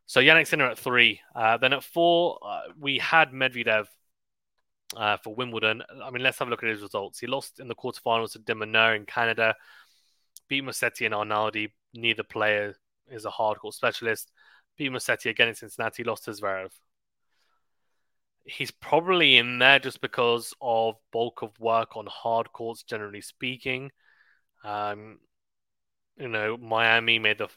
So 0.10 0.22
Jannik 0.22 0.48
Sinner 0.48 0.72
at 0.72 0.80
three. 0.80 1.22
Uh, 1.36 1.58
then 1.58 1.72
at 1.72 1.84
four, 1.84 2.40
uh, 2.42 2.62
we 2.80 2.98
had 2.98 3.30
Medvedev 3.30 3.86
uh, 4.98 5.18
for 5.18 5.36
Wimbledon. 5.36 5.84
I 6.04 6.10
mean, 6.10 6.24
let's 6.24 6.40
have 6.40 6.48
a 6.48 6.52
look 6.52 6.64
at 6.64 6.70
his 6.70 6.82
results. 6.82 7.20
He 7.20 7.28
lost 7.28 7.60
in 7.60 7.68
the 7.68 7.76
quarterfinals 7.76 8.32
to 8.32 8.40
de 8.40 8.60
in 8.96 9.06
Canada, 9.06 9.54
beat 10.48 10.64
Musetti 10.64 11.06
and 11.06 11.14
Arnaldi. 11.14 11.70
Neither 11.94 12.24
player 12.24 12.76
is 13.08 13.26
a 13.26 13.30
hardcore 13.30 13.72
specialist. 13.72 14.32
Beat 14.80 14.92
Musetti 14.92 15.30
again 15.30 15.50
in 15.50 15.54
Cincinnati, 15.54 16.04
lost 16.04 16.26
to 16.26 16.32
Zverev. 16.32 16.72
He's 18.46 18.72
probably 18.72 19.38
in 19.38 19.60
there 19.60 19.78
just 19.78 20.02
because 20.02 20.56
of 20.60 20.96
bulk 21.14 21.44
of 21.44 21.52
work 21.60 21.96
on 21.96 22.08
hard 22.08 22.52
courts, 22.52 22.82
generally 22.82 23.22
speaking. 23.22 23.92
Um, 24.64 25.20
you 26.20 26.28
know, 26.28 26.58
Miami 26.58 27.18
made 27.18 27.38
the 27.38 27.48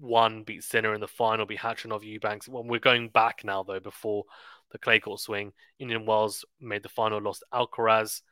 one 0.00 0.42
beat 0.42 0.64
Sinner 0.64 0.94
in 0.94 1.00
the 1.00 1.06
final, 1.06 1.46
beat 1.46 1.60
Khachanov 1.60 2.02
Eubanks. 2.02 2.48
When 2.48 2.66
we're 2.66 2.80
going 2.80 3.08
back 3.10 3.42
now, 3.44 3.62
though, 3.62 3.80
before 3.80 4.24
the 4.72 4.78
clay 4.78 4.98
court 4.98 5.20
swing, 5.20 5.52
Indian 5.78 6.04
Wells 6.04 6.44
made 6.60 6.82
the 6.82 6.88
final, 6.88 7.20
lost 7.20 7.44
Alcaraz. 7.54 8.22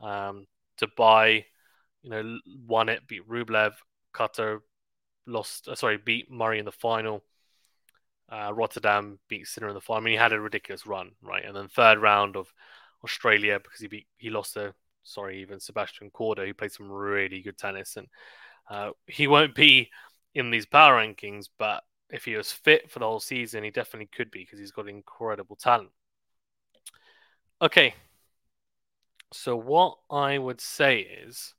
Um, 0.00 0.46
Dubai, 0.80 1.44
you 2.02 2.10
know, 2.10 2.38
won 2.66 2.88
it, 2.88 3.06
beat 3.06 3.28
Rublev. 3.28 3.72
Qatar 4.14 4.60
lost, 5.26 5.68
uh, 5.68 5.74
sorry, 5.74 5.96
beat 5.96 6.30
Murray 6.30 6.58
in 6.58 6.64
the 6.64 6.72
final. 6.72 7.24
Uh, 8.30 8.52
Rotterdam 8.54 9.18
beat 9.28 9.46
Sinner 9.46 9.68
in 9.68 9.74
the 9.74 9.80
final. 9.80 10.02
I 10.02 10.04
mean, 10.04 10.12
he 10.12 10.18
had 10.18 10.32
a 10.32 10.40
ridiculous 10.40 10.86
run, 10.86 11.12
right? 11.22 11.44
And 11.44 11.56
then 11.56 11.68
third 11.68 11.98
round 11.98 12.36
of 12.36 12.52
Australia 13.04 13.58
because 13.62 13.80
he 13.80 13.88
beat, 13.88 14.06
he 14.18 14.30
lost 14.30 14.54
to, 14.54 14.74
sorry, 15.02 15.40
even 15.40 15.60
Sebastian 15.60 16.10
Korda, 16.10 16.46
who 16.46 16.54
played 16.54 16.72
some 16.72 16.90
really 16.90 17.40
good 17.42 17.58
tennis. 17.58 17.96
And 17.96 18.06
uh, 18.70 18.92
he 19.06 19.26
won't 19.26 19.54
be 19.54 19.90
in 20.34 20.50
these 20.50 20.64
power 20.64 21.04
rankings, 21.04 21.48
but 21.58 21.82
if 22.08 22.24
he 22.24 22.36
was 22.36 22.52
fit 22.52 22.90
for 22.90 23.00
the 23.00 23.04
whole 23.06 23.20
season, 23.20 23.64
he 23.64 23.70
definitely 23.70 24.08
could 24.14 24.30
be 24.30 24.44
because 24.44 24.60
he's 24.60 24.70
got 24.70 24.88
incredible 24.88 25.56
talent. 25.56 25.90
Okay. 27.60 27.94
So, 29.32 29.56
what 29.56 29.98
I 30.10 30.38
would 30.38 30.60
say 30.60 31.00
is 31.00 31.54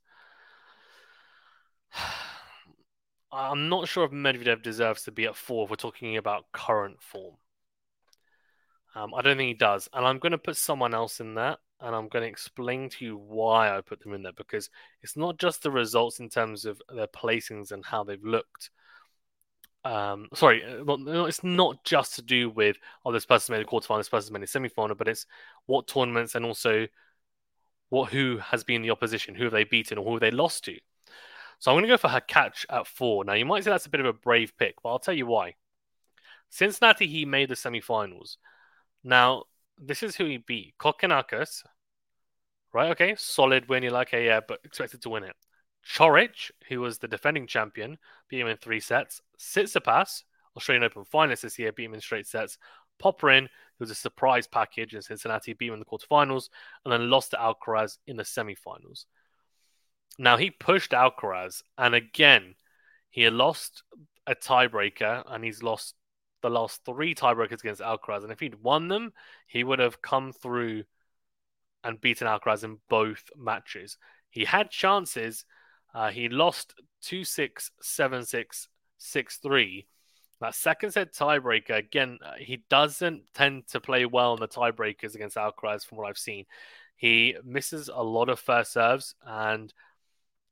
I'm 3.32 3.68
not 3.68 3.88
sure 3.88 4.04
if 4.04 4.10
Medvedev 4.10 4.62
deserves 4.62 5.02
to 5.04 5.12
be 5.12 5.26
at 5.26 5.36
four 5.36 5.64
if 5.64 5.70
we're 5.70 5.76
talking 5.76 6.16
about 6.16 6.50
current 6.52 7.02
form. 7.02 7.36
Um, 8.94 9.14
I 9.14 9.22
don't 9.22 9.38
think 9.38 9.48
he 9.48 9.54
does, 9.54 9.88
and 9.94 10.04
I'm 10.06 10.18
going 10.18 10.32
to 10.32 10.38
put 10.38 10.56
someone 10.56 10.92
else 10.92 11.20
in 11.20 11.34
that, 11.34 11.60
and 11.82 11.94
I'm 11.94 12.08
going 12.08 12.22
to 12.22 12.28
explain 12.28 12.88
to 12.90 13.04
you 13.04 13.16
why 13.16 13.76
I 13.76 13.80
put 13.80 14.00
them 14.00 14.14
in 14.14 14.22
there 14.22 14.32
because 14.32 14.70
it's 15.02 15.16
not 15.16 15.38
just 15.38 15.62
the 15.62 15.70
results 15.70 16.20
in 16.20 16.28
terms 16.28 16.64
of 16.64 16.80
their 16.94 17.08
placings 17.08 17.72
and 17.72 17.84
how 17.84 18.04
they've 18.04 18.24
looked. 18.24 18.70
Um, 19.84 20.28
sorry, 20.32 20.62
uh, 20.64 21.24
it's 21.24 21.42
not 21.42 21.82
just 21.84 22.14
to 22.14 22.22
do 22.22 22.50
with 22.50 22.76
oh 23.04 23.10
this 23.10 23.26
person 23.26 23.54
made 23.54 23.62
a 23.62 23.68
quarterfinal, 23.68 23.98
this 23.98 24.08
person 24.08 24.32
made 24.32 24.44
a 24.44 24.46
semi-final, 24.46 24.94
but 24.94 25.08
it's 25.08 25.26
what 25.66 25.88
tournaments 25.88 26.36
and 26.36 26.44
also 26.44 26.86
what 27.88 28.12
who 28.12 28.38
has 28.38 28.62
been 28.62 28.82
the 28.82 28.90
opposition, 28.90 29.34
who 29.34 29.44
have 29.44 29.52
they 29.52 29.64
beaten, 29.64 29.98
or 29.98 30.04
who 30.04 30.12
have 30.12 30.20
they 30.20 30.30
lost 30.30 30.64
to. 30.64 30.78
So 31.58 31.70
I'm 31.70 31.74
going 31.74 31.84
to 31.84 31.88
go 31.88 31.96
for 31.96 32.08
Hurkacz 32.08 32.64
at 32.70 32.86
four. 32.86 33.24
Now 33.24 33.34
you 33.34 33.44
might 33.44 33.64
say 33.64 33.70
that's 33.70 33.86
a 33.86 33.90
bit 33.90 34.00
of 34.00 34.06
a 34.06 34.12
brave 34.12 34.56
pick, 34.56 34.76
but 34.82 34.90
I'll 34.90 34.98
tell 34.98 35.14
you 35.14 35.26
why. 35.26 35.56
Cincinnati, 36.48 37.06
he 37.06 37.24
made 37.24 37.48
the 37.48 37.56
semi-finals. 37.56 38.38
Now 39.02 39.44
this 39.78 40.02
is 40.02 40.16
who 40.16 40.26
he 40.26 40.38
beat: 40.38 40.74
Kokkinakis. 40.78 41.62
Right? 42.74 42.90
Okay, 42.92 43.14
solid 43.18 43.68
win. 43.68 43.82
You're 43.82 43.92
like, 43.92 44.08
okay, 44.08 44.24
yeah, 44.24 44.40
but 44.46 44.60
expected 44.64 45.02
to 45.02 45.10
win 45.10 45.24
it. 45.24 45.36
Coric, 45.84 46.50
who 46.68 46.80
was 46.80 46.98
the 46.98 47.08
defending 47.08 47.46
champion, 47.46 47.98
beat 48.28 48.40
him 48.40 48.46
in 48.46 48.56
three 48.56 48.80
sets. 48.80 49.20
Tsitsipas, 49.38 50.22
Australian 50.56 50.84
Open 50.84 51.04
finalist 51.04 51.42
this 51.42 51.58
year, 51.58 51.72
beat 51.72 51.84
him 51.84 51.94
in 51.94 52.00
straight 52.00 52.26
sets. 52.26 52.56
Popyrin, 53.02 53.42
who 53.42 53.80
was 53.80 53.90
a 53.90 53.94
surprise 53.94 54.46
package 54.46 54.94
in 54.94 55.02
Cincinnati, 55.02 55.52
beat 55.52 55.68
him 55.68 55.74
in 55.74 55.80
the 55.80 55.84
quarterfinals, 55.84 56.48
and 56.84 56.92
then 56.92 57.10
lost 57.10 57.32
to 57.32 57.36
Alcaraz 57.36 57.98
in 58.06 58.16
the 58.16 58.22
semifinals. 58.22 59.04
Now 60.18 60.36
he 60.36 60.50
pushed 60.50 60.92
Alcaraz, 60.92 61.62
and 61.76 61.94
again, 61.94 62.54
he 63.10 63.28
lost 63.28 63.82
a 64.26 64.34
tiebreaker, 64.34 65.24
and 65.26 65.44
he's 65.44 65.62
lost 65.62 65.94
the 66.42 66.50
last 66.50 66.84
three 66.84 67.14
tiebreakers 67.14 67.60
against 67.60 67.80
Alcaraz. 67.80 68.22
And 68.22 68.32
if 68.32 68.40
he'd 68.40 68.62
won 68.62 68.88
them, 68.88 69.12
he 69.46 69.64
would 69.64 69.78
have 69.78 70.02
come 70.02 70.32
through 70.32 70.84
and 71.84 72.00
beaten 72.00 72.26
Alcaraz 72.26 72.64
in 72.64 72.78
both 72.88 73.30
matches. 73.36 73.96
He 74.30 74.44
had 74.44 74.70
chances. 74.70 75.44
Uh, 75.94 76.10
he 76.10 76.28
lost 76.28 76.74
2 77.02 77.24
6, 77.24 77.70
7 77.80 78.24
6, 78.24 78.68
6 78.98 79.36
3. 79.38 79.86
That 80.40 80.54
second 80.56 80.90
set 80.90 81.14
tiebreaker, 81.14 81.76
again, 81.76 82.18
uh, 82.24 82.32
he 82.36 82.64
doesn't 82.68 83.22
tend 83.32 83.68
to 83.68 83.80
play 83.80 84.06
well 84.06 84.34
in 84.34 84.40
the 84.40 84.48
tiebreakers 84.48 85.14
against 85.14 85.36
Alcaraz 85.36 85.86
from 85.86 85.98
what 85.98 86.08
I've 86.08 86.18
seen. 86.18 86.46
He 86.96 87.36
misses 87.44 87.88
a 87.88 88.02
lot 88.02 88.28
of 88.28 88.40
first 88.40 88.72
serves 88.72 89.14
and 89.24 89.72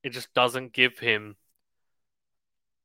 it 0.04 0.10
just 0.10 0.32
doesn't 0.32 0.72
give 0.72 0.98
him 0.98 1.36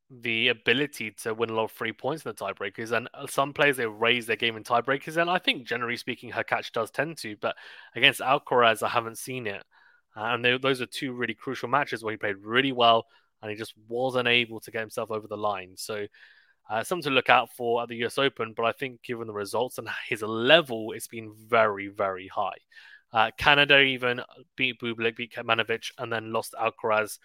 the 0.10 0.50
ability 0.50 1.12
to 1.12 1.34
win 1.34 1.50
a 1.50 1.54
lot 1.54 1.66
of 1.66 1.72
free 1.72 1.94
points 1.94 2.26
in 2.26 2.32
the 2.32 2.36
tiebreakers. 2.36 2.92
And 2.92 3.10
uh, 3.14 3.28
some 3.28 3.54
players 3.54 3.78
they 3.78 3.88
raise 3.88 4.26
their 4.26 4.36
game 4.36 4.56
in 4.56 4.64
tiebreakers, 4.64 5.18
and 5.18 5.30
I 5.30 5.40
think 5.40 5.66
generally 5.66 5.98
speaking, 5.98 6.32
Hurkacz 6.32 6.72
does 6.72 6.92
tend 6.92 7.18
to. 7.20 7.36
But 7.42 7.56
against 7.96 8.22
Alcaraz, 8.22 8.84
I 8.84 8.90
haven't 8.90 9.18
seen 9.18 9.48
it. 9.48 9.64
Uh, 10.16 10.24
and 10.26 10.46
they, 10.46 10.58
those 10.58 10.82
are 10.82 10.86
two 10.86 11.14
really 11.14 11.34
crucial 11.34 11.70
matches 11.70 12.04
where 12.04 12.12
he 12.12 12.18
played 12.18 12.38
really 12.38 12.72
well, 12.72 13.06
and 13.42 13.50
he 13.50 13.58
just 13.58 13.74
wasn't 13.88 14.28
able 14.28 14.60
to 14.62 14.72
get 14.72 14.82
himself 14.82 15.12
over 15.12 15.28
the 15.28 15.38
line. 15.38 15.74
So. 15.76 16.06
Uh, 16.68 16.84
something 16.84 17.12
to 17.12 17.16
look 17.16 17.30
out 17.30 17.48
for 17.56 17.84
at 17.84 17.90
the 17.90 18.04
US 18.06 18.18
Open, 18.18 18.52
but 18.58 18.66
I 18.66 18.72
think 18.72 19.04
given 19.04 19.28
the 19.28 19.34
results 19.34 19.78
and 19.78 19.88
his 20.10 20.24
level, 20.24 20.94
it's 20.94 21.06
been 21.08 21.32
very, 21.48 21.90
very 21.90 22.28
high. 22.28 22.58
Uh, 23.14 23.32
Canada 23.38 23.80
even 23.80 24.22
beat 24.56 24.80
Bublik, 24.82 25.16
beat 25.16 25.34
Kecmanovic, 25.34 25.92
and 26.00 26.12
then 26.12 26.34
lost 26.34 26.56
Alcaraz 26.60 27.20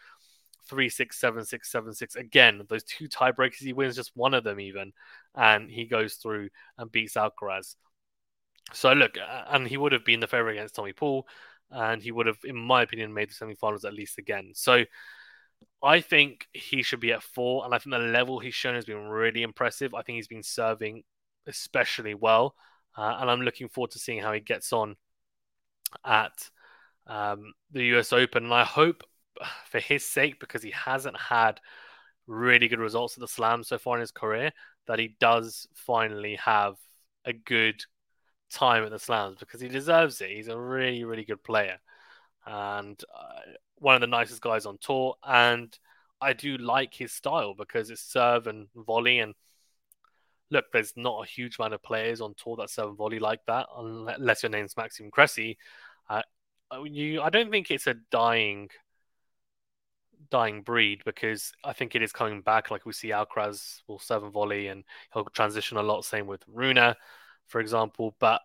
three 0.68 0.88
six 0.88 1.18
seven 1.18 1.44
six 1.44 1.70
seven 1.70 1.92
six. 1.92 2.16
Again, 2.16 2.62
those 2.68 2.84
two 2.84 3.08
tiebreakers, 3.08 3.56
he 3.56 3.72
wins 3.72 3.96
just 3.96 4.12
one 4.14 4.34
of 4.34 4.44
them 4.44 4.60
even, 4.60 4.92
and 5.34 5.70
he 5.70 5.86
goes 5.86 6.14
through 6.14 6.48
and 6.78 6.90
beats 6.90 7.14
Alcaraz. 7.14 7.76
So 8.72 8.92
look, 8.92 9.16
and 9.48 9.66
he 9.66 9.76
would 9.76 9.92
have 9.92 10.04
been 10.04 10.20
the 10.20 10.26
favorite 10.26 10.52
against 10.52 10.74
Tommy 10.74 10.92
Paul, 10.92 11.26
and 11.70 12.02
he 12.02 12.12
would 12.12 12.26
have, 12.26 12.38
in 12.44 12.56
my 12.56 12.82
opinion, 12.82 13.14
made 13.14 13.30
the 13.30 13.34
semifinals 13.34 13.84
at 13.84 13.94
least 13.94 14.18
again. 14.18 14.52
So 14.54 14.84
I 15.82 16.00
think 16.00 16.46
he 16.52 16.82
should 16.82 17.00
be 17.00 17.12
at 17.12 17.22
four, 17.22 17.64
and 17.64 17.74
I 17.74 17.78
think 17.78 17.94
the 17.94 17.98
level 17.98 18.38
he's 18.38 18.54
shown 18.54 18.74
has 18.74 18.84
been 18.84 19.08
really 19.08 19.42
impressive. 19.42 19.94
I 19.94 20.02
think 20.02 20.16
he's 20.16 20.28
been 20.28 20.42
serving 20.42 21.02
especially 21.46 22.14
well, 22.14 22.54
uh, 22.96 23.16
and 23.18 23.30
I'm 23.30 23.42
looking 23.42 23.68
forward 23.68 23.92
to 23.92 23.98
seeing 23.98 24.22
how 24.22 24.32
he 24.32 24.40
gets 24.40 24.72
on 24.72 24.96
at 26.04 26.50
um, 27.06 27.52
the 27.72 27.84
US 27.96 28.12
Open. 28.12 28.44
And 28.44 28.54
I 28.54 28.64
hope 28.64 29.02
for 29.70 29.80
his 29.80 30.06
sake, 30.06 30.40
because 30.40 30.62
he 30.62 30.70
hasn't 30.70 31.18
had 31.18 31.60
really 32.26 32.68
good 32.68 32.78
results 32.78 33.16
at 33.16 33.20
the 33.20 33.28
Slam 33.28 33.64
so 33.64 33.78
far 33.78 33.96
in 33.96 34.00
his 34.00 34.12
career, 34.12 34.52
that 34.86 34.98
he 34.98 35.16
does 35.20 35.66
finally 35.74 36.36
have 36.36 36.76
a 37.24 37.32
good 37.32 37.82
time 38.50 38.84
at 38.84 38.90
the 38.90 38.98
Slams 38.98 39.38
because 39.38 39.60
he 39.60 39.68
deserves 39.68 40.20
it. 40.20 40.30
He's 40.30 40.48
a 40.48 40.58
really, 40.58 41.04
really 41.04 41.24
good 41.24 41.42
player 41.42 41.78
and 42.46 43.02
uh, 43.14 43.52
one 43.76 43.94
of 43.94 44.00
the 44.00 44.06
nicest 44.06 44.40
guys 44.40 44.66
on 44.66 44.78
tour. 44.80 45.16
And 45.24 45.76
I 46.20 46.32
do 46.32 46.56
like 46.58 46.94
his 46.94 47.12
style 47.12 47.54
because 47.54 47.90
it's 47.90 48.02
serve 48.02 48.46
and 48.46 48.68
volley. 48.74 49.20
And 49.20 49.34
look, 50.50 50.66
there's 50.72 50.92
not 50.96 51.24
a 51.24 51.28
huge 51.28 51.58
amount 51.58 51.74
of 51.74 51.82
players 51.82 52.20
on 52.20 52.34
tour 52.36 52.56
that 52.56 52.70
serve 52.70 52.88
and 52.88 52.98
volley 52.98 53.18
like 53.18 53.40
that, 53.46 53.66
unless 53.76 54.42
your 54.42 54.50
name's 54.50 54.76
Maxime 54.76 55.10
Cressy. 55.10 55.58
Uh, 56.08 56.22
you, 56.84 57.22
I 57.22 57.30
don't 57.30 57.50
think 57.50 57.70
it's 57.70 57.86
a 57.86 57.94
dying 58.10 58.68
dying 60.30 60.62
breed 60.62 61.02
because 61.04 61.52
I 61.64 61.72
think 61.72 61.94
it 61.94 62.02
is 62.02 62.12
coming 62.12 62.42
back. 62.42 62.70
Like 62.70 62.86
we 62.86 62.92
see 62.92 63.08
Alcaraz 63.08 63.82
will 63.86 63.98
serve 63.98 64.24
and 64.24 64.32
volley 64.32 64.68
and 64.68 64.84
he'll 65.12 65.24
transition 65.24 65.76
a 65.76 65.82
lot. 65.82 66.04
Same 66.04 66.26
with 66.26 66.42
Rune, 66.46 66.94
for 67.46 67.60
example. 67.60 68.16
But 68.18 68.40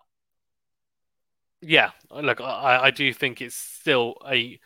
yeah, 1.61 1.91
look, 2.11 2.41
I, 2.41 2.85
I 2.85 2.91
do 2.91 3.11
think 3.13 3.41
it's 3.41 3.55
still 3.55 4.15
a 4.27 4.59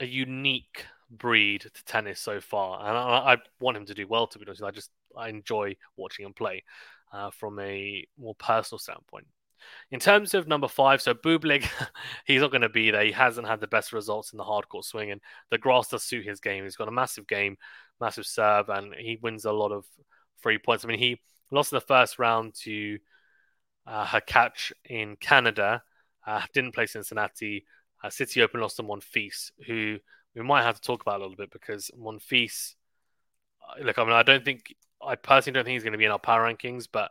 a 0.00 0.06
unique 0.06 0.86
breed 1.10 1.62
to 1.62 1.84
tennis 1.84 2.20
so 2.20 2.40
far, 2.40 2.80
and 2.80 2.96
I, 2.96 3.34
I 3.34 3.36
want 3.60 3.76
him 3.76 3.86
to 3.86 3.94
do 3.94 4.06
well. 4.06 4.26
To 4.26 4.38
be 4.38 4.46
honest, 4.46 4.62
I 4.62 4.70
just 4.70 4.90
I 5.16 5.28
enjoy 5.28 5.76
watching 5.96 6.26
him 6.26 6.32
play 6.32 6.64
uh, 7.12 7.30
from 7.30 7.58
a 7.60 8.06
more 8.18 8.34
personal 8.34 8.78
standpoint. 8.78 9.26
In 9.90 10.00
terms 10.00 10.34
of 10.34 10.48
number 10.48 10.68
five, 10.68 11.02
so 11.02 11.14
Bublik, 11.14 11.66
he's 12.26 12.40
not 12.40 12.50
going 12.50 12.62
to 12.62 12.68
be 12.68 12.90
there. 12.90 13.04
He 13.04 13.12
hasn't 13.12 13.46
had 13.46 13.60
the 13.60 13.66
best 13.66 13.92
results 13.92 14.32
in 14.32 14.36
the 14.36 14.44
hardcore 14.44 14.84
swing, 14.84 15.10
and 15.10 15.20
the 15.50 15.58
grass 15.58 15.88
does 15.88 16.02
suit 16.02 16.26
his 16.26 16.40
game. 16.40 16.64
He's 16.64 16.76
got 16.76 16.88
a 16.88 16.92
massive 16.92 17.26
game, 17.26 17.56
massive 18.00 18.26
serve, 18.26 18.68
and 18.68 18.94
he 18.94 19.18
wins 19.20 19.44
a 19.44 19.52
lot 19.52 19.72
of 19.72 19.84
free 20.40 20.58
points. 20.58 20.84
I 20.84 20.88
mean, 20.88 20.98
he 20.98 21.20
lost 21.50 21.72
in 21.72 21.76
the 21.76 21.80
first 21.80 22.18
round 22.18 22.54
to 22.62 22.98
uh, 23.86 24.20
in 24.86 25.16
Canada, 25.16 25.82
uh, 26.26 26.42
didn't 26.52 26.72
play 26.72 26.86
Cincinnati. 26.86 27.64
Uh, 28.02 28.10
City 28.10 28.42
Open 28.42 28.60
lost 28.60 28.76
to 28.76 28.82
Monfils, 28.82 29.50
who 29.66 29.98
we 30.34 30.42
might 30.42 30.62
have 30.62 30.76
to 30.76 30.80
talk 30.80 31.02
about 31.02 31.20
a 31.20 31.22
little 31.22 31.36
bit 31.36 31.50
because 31.50 31.90
Monfils, 31.98 32.74
uh, 33.62 33.82
look, 33.82 33.98
I 33.98 34.04
mean, 34.04 34.12
I 34.12 34.22
don't 34.22 34.44
think, 34.44 34.74
I 35.02 35.14
personally 35.14 35.54
don't 35.54 35.64
think 35.64 35.74
he's 35.74 35.84
going 35.84 35.92
to 35.92 35.98
be 35.98 36.04
in 36.04 36.10
our 36.10 36.18
power 36.18 36.42
rankings, 36.42 36.86
but 36.90 37.10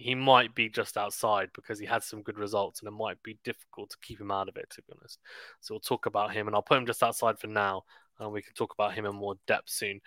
he 0.00 0.14
might 0.14 0.54
be 0.54 0.68
just 0.68 0.96
outside 0.96 1.50
because 1.54 1.78
he 1.78 1.86
had 1.86 2.02
some 2.02 2.22
good 2.22 2.38
results 2.38 2.80
and 2.80 2.88
it 2.88 2.96
might 2.96 3.22
be 3.22 3.38
difficult 3.44 3.90
to 3.90 3.96
keep 4.02 4.20
him 4.20 4.30
out 4.30 4.48
of 4.48 4.56
it, 4.56 4.68
to 4.70 4.82
be 4.82 4.92
honest. 4.98 5.18
So 5.60 5.74
we'll 5.74 5.80
talk 5.80 6.06
about 6.06 6.32
him 6.32 6.46
and 6.46 6.56
I'll 6.56 6.62
put 6.62 6.78
him 6.78 6.86
just 6.86 7.02
outside 7.02 7.38
for 7.38 7.46
now 7.46 7.82
and 8.18 8.32
we 8.32 8.42
can 8.42 8.54
talk 8.54 8.74
about 8.74 8.94
him 8.94 9.06
in 9.06 9.14
more 9.14 9.36
depth 9.46 9.70
soon. 9.70 10.00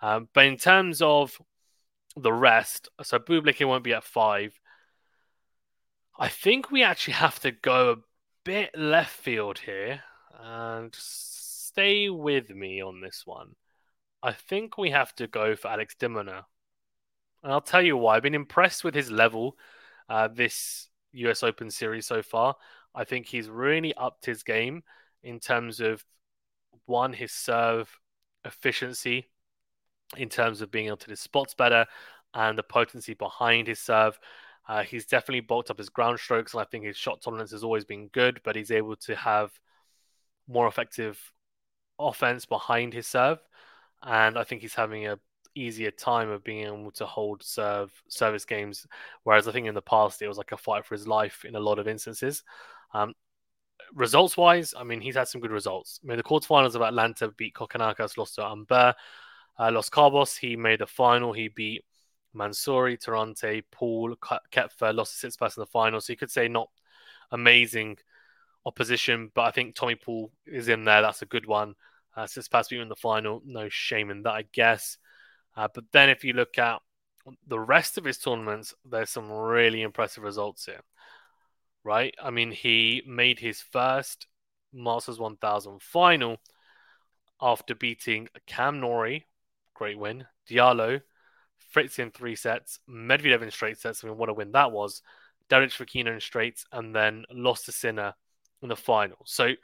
Um, 0.00 0.28
but 0.32 0.46
in 0.46 0.56
terms 0.56 1.02
of 1.02 1.38
the 2.16 2.32
rest, 2.32 2.88
so 3.02 3.18
Bublik 3.18 3.66
won't 3.66 3.84
be 3.84 3.94
at 3.94 4.04
five. 4.04 4.58
I 6.18 6.28
think 6.28 6.70
we 6.70 6.82
actually 6.82 7.14
have 7.14 7.38
to 7.40 7.50
go 7.50 7.92
a 7.92 7.96
bit 8.44 8.70
left 8.76 9.14
field 9.14 9.58
here 9.58 10.02
and 10.40 10.94
stay 10.94 12.08
with 12.08 12.50
me 12.50 12.82
on 12.82 13.00
this 13.00 13.22
one. 13.24 13.54
I 14.22 14.32
think 14.32 14.78
we 14.78 14.90
have 14.90 15.14
to 15.16 15.26
go 15.26 15.54
for 15.54 15.68
Alex 15.68 15.94
de 15.94 16.08
Minaur. 16.08 16.44
And 17.42 17.52
I'll 17.52 17.60
tell 17.60 17.82
you 17.82 17.96
why. 17.96 18.16
I've 18.16 18.22
been 18.22 18.34
impressed 18.34 18.84
with 18.84 18.94
his 18.94 19.10
level 19.10 19.56
uh, 20.08 20.28
this 20.28 20.88
US 21.12 21.42
Open 21.42 21.70
series 21.70 22.06
so 22.06 22.22
far. 22.22 22.56
I 22.94 23.04
think 23.04 23.26
he's 23.26 23.48
really 23.48 23.94
upped 23.94 24.26
his 24.26 24.42
game 24.42 24.82
in 25.22 25.40
terms 25.40 25.80
of 25.80 26.04
one, 26.86 27.12
his 27.12 27.32
serve 27.32 27.90
efficiency, 28.44 29.30
in 30.16 30.28
terms 30.28 30.62
of 30.62 30.70
being 30.70 30.86
able 30.86 30.96
to 30.98 31.08
do 31.08 31.16
spots 31.16 31.54
better, 31.54 31.86
and 32.34 32.58
the 32.58 32.62
potency 32.62 33.14
behind 33.14 33.66
his 33.66 33.78
serve. 33.78 34.18
Uh, 34.68 34.82
he's 34.82 35.06
definitely 35.06 35.40
bulked 35.40 35.70
up 35.70 35.78
his 35.78 35.88
ground 35.88 36.18
strokes, 36.18 36.52
and 36.54 36.60
I 36.60 36.64
think 36.64 36.84
his 36.84 36.96
shot 36.96 37.22
tolerance 37.22 37.52
has 37.52 37.64
always 37.64 37.84
been 37.84 38.08
good, 38.08 38.40
but 38.44 38.56
he's 38.56 38.70
able 38.70 38.96
to 38.96 39.16
have 39.16 39.50
more 40.46 40.66
effective 40.66 41.20
offense 41.98 42.46
behind 42.46 42.92
his 42.92 43.06
serve. 43.06 43.38
And 44.02 44.38
I 44.38 44.44
think 44.44 44.62
he's 44.62 44.74
having 44.74 45.06
a 45.06 45.18
easier 45.58 45.90
time 45.90 46.30
of 46.30 46.44
being 46.44 46.66
able 46.66 46.90
to 46.92 47.06
hold 47.06 47.42
serve 47.42 47.90
service 48.08 48.44
games. 48.44 48.86
Whereas 49.24 49.48
I 49.48 49.52
think 49.52 49.66
in 49.66 49.74
the 49.74 49.82
past 49.82 50.22
it 50.22 50.28
was 50.28 50.38
like 50.38 50.52
a 50.52 50.56
fight 50.56 50.84
for 50.84 50.94
his 50.94 51.06
life 51.06 51.44
in 51.44 51.56
a 51.56 51.60
lot 51.60 51.78
of 51.78 51.88
instances. 51.88 52.42
Um, 52.94 53.14
results 53.94 54.36
wise, 54.36 54.74
I 54.76 54.84
mean, 54.84 55.00
he's 55.00 55.16
had 55.16 55.28
some 55.28 55.40
good 55.40 55.50
results. 55.50 56.00
I 56.02 56.08
mean, 56.08 56.16
the 56.16 56.22
quarterfinals 56.22 56.74
of 56.74 56.82
Atlanta 56.82 57.28
beat 57.36 57.54
Kokkinakis, 57.54 58.16
lost 58.16 58.36
to 58.36 58.42
Humbert, 58.42 58.94
uh, 59.58 59.70
Los 59.72 59.90
Cabos. 59.90 60.38
He 60.38 60.56
made 60.56 60.80
the 60.80 60.86
final. 60.86 61.32
He 61.32 61.48
beat 61.48 61.84
Mansouri, 62.34 62.98
Tirante, 62.98 63.62
Paul, 63.70 64.14
Koepfer, 64.16 64.94
lost 64.94 65.20
to 65.20 65.26
Tsitsipas 65.26 65.56
in 65.56 65.62
the 65.62 65.66
final. 65.66 66.00
So 66.00 66.12
you 66.12 66.16
could 66.16 66.30
say 66.30 66.48
not 66.48 66.68
amazing 67.30 67.98
opposition, 68.64 69.30
but 69.34 69.42
I 69.42 69.50
think 69.50 69.74
Tommy 69.74 69.94
Paul 69.94 70.30
is 70.46 70.68
in 70.68 70.84
there. 70.84 71.02
That's 71.02 71.22
a 71.22 71.26
good 71.26 71.46
one. 71.46 71.74
Uh, 72.16 72.24
Tsitsipas 72.24 72.68
being 72.68 72.82
in 72.82 72.88
the 72.88 72.96
final, 72.96 73.42
no 73.44 73.68
shame 73.68 74.10
in 74.10 74.22
that, 74.22 74.32
I 74.32 74.44
guess. 74.52 74.98
Uh, 75.58 75.66
but 75.74 75.82
then 75.90 76.08
if 76.08 76.22
you 76.22 76.32
look 76.32 76.56
at 76.56 76.78
the 77.48 77.58
rest 77.58 77.98
of 77.98 78.04
his 78.04 78.18
tournaments, 78.18 78.74
there's 78.88 79.10
some 79.10 79.28
really 79.28 79.82
impressive 79.82 80.22
results 80.22 80.66
here, 80.66 80.82
right? 81.82 82.14
I 82.22 82.30
mean, 82.30 82.52
he 82.52 83.02
made 83.08 83.40
his 83.40 83.60
first 83.60 84.28
Masters 84.72 85.18
1000 85.18 85.82
final 85.82 86.36
after 87.40 87.74
beating 87.74 88.28
Cam 88.46 88.78
Norrie, 88.78 89.26
great 89.74 89.98
win, 89.98 90.26
Diallo, 90.48 91.00
Fritz 91.70 91.98
in 91.98 92.12
three 92.12 92.36
sets, 92.36 92.78
Medvedev 92.88 93.42
in 93.42 93.50
straight 93.50 93.80
sets. 93.80 94.04
I 94.04 94.06
mean, 94.06 94.16
what 94.16 94.28
a 94.28 94.34
win 94.34 94.52
that 94.52 94.70
was. 94.70 95.02
Derek 95.50 95.70
Fokina 95.70 96.14
in 96.14 96.20
straights, 96.20 96.66
and 96.70 96.94
then 96.94 97.24
lost 97.32 97.64
to 97.64 97.72
Sinner 97.72 98.14
in 98.62 98.68
the 98.68 98.76
final. 98.76 99.18
So, 99.24 99.54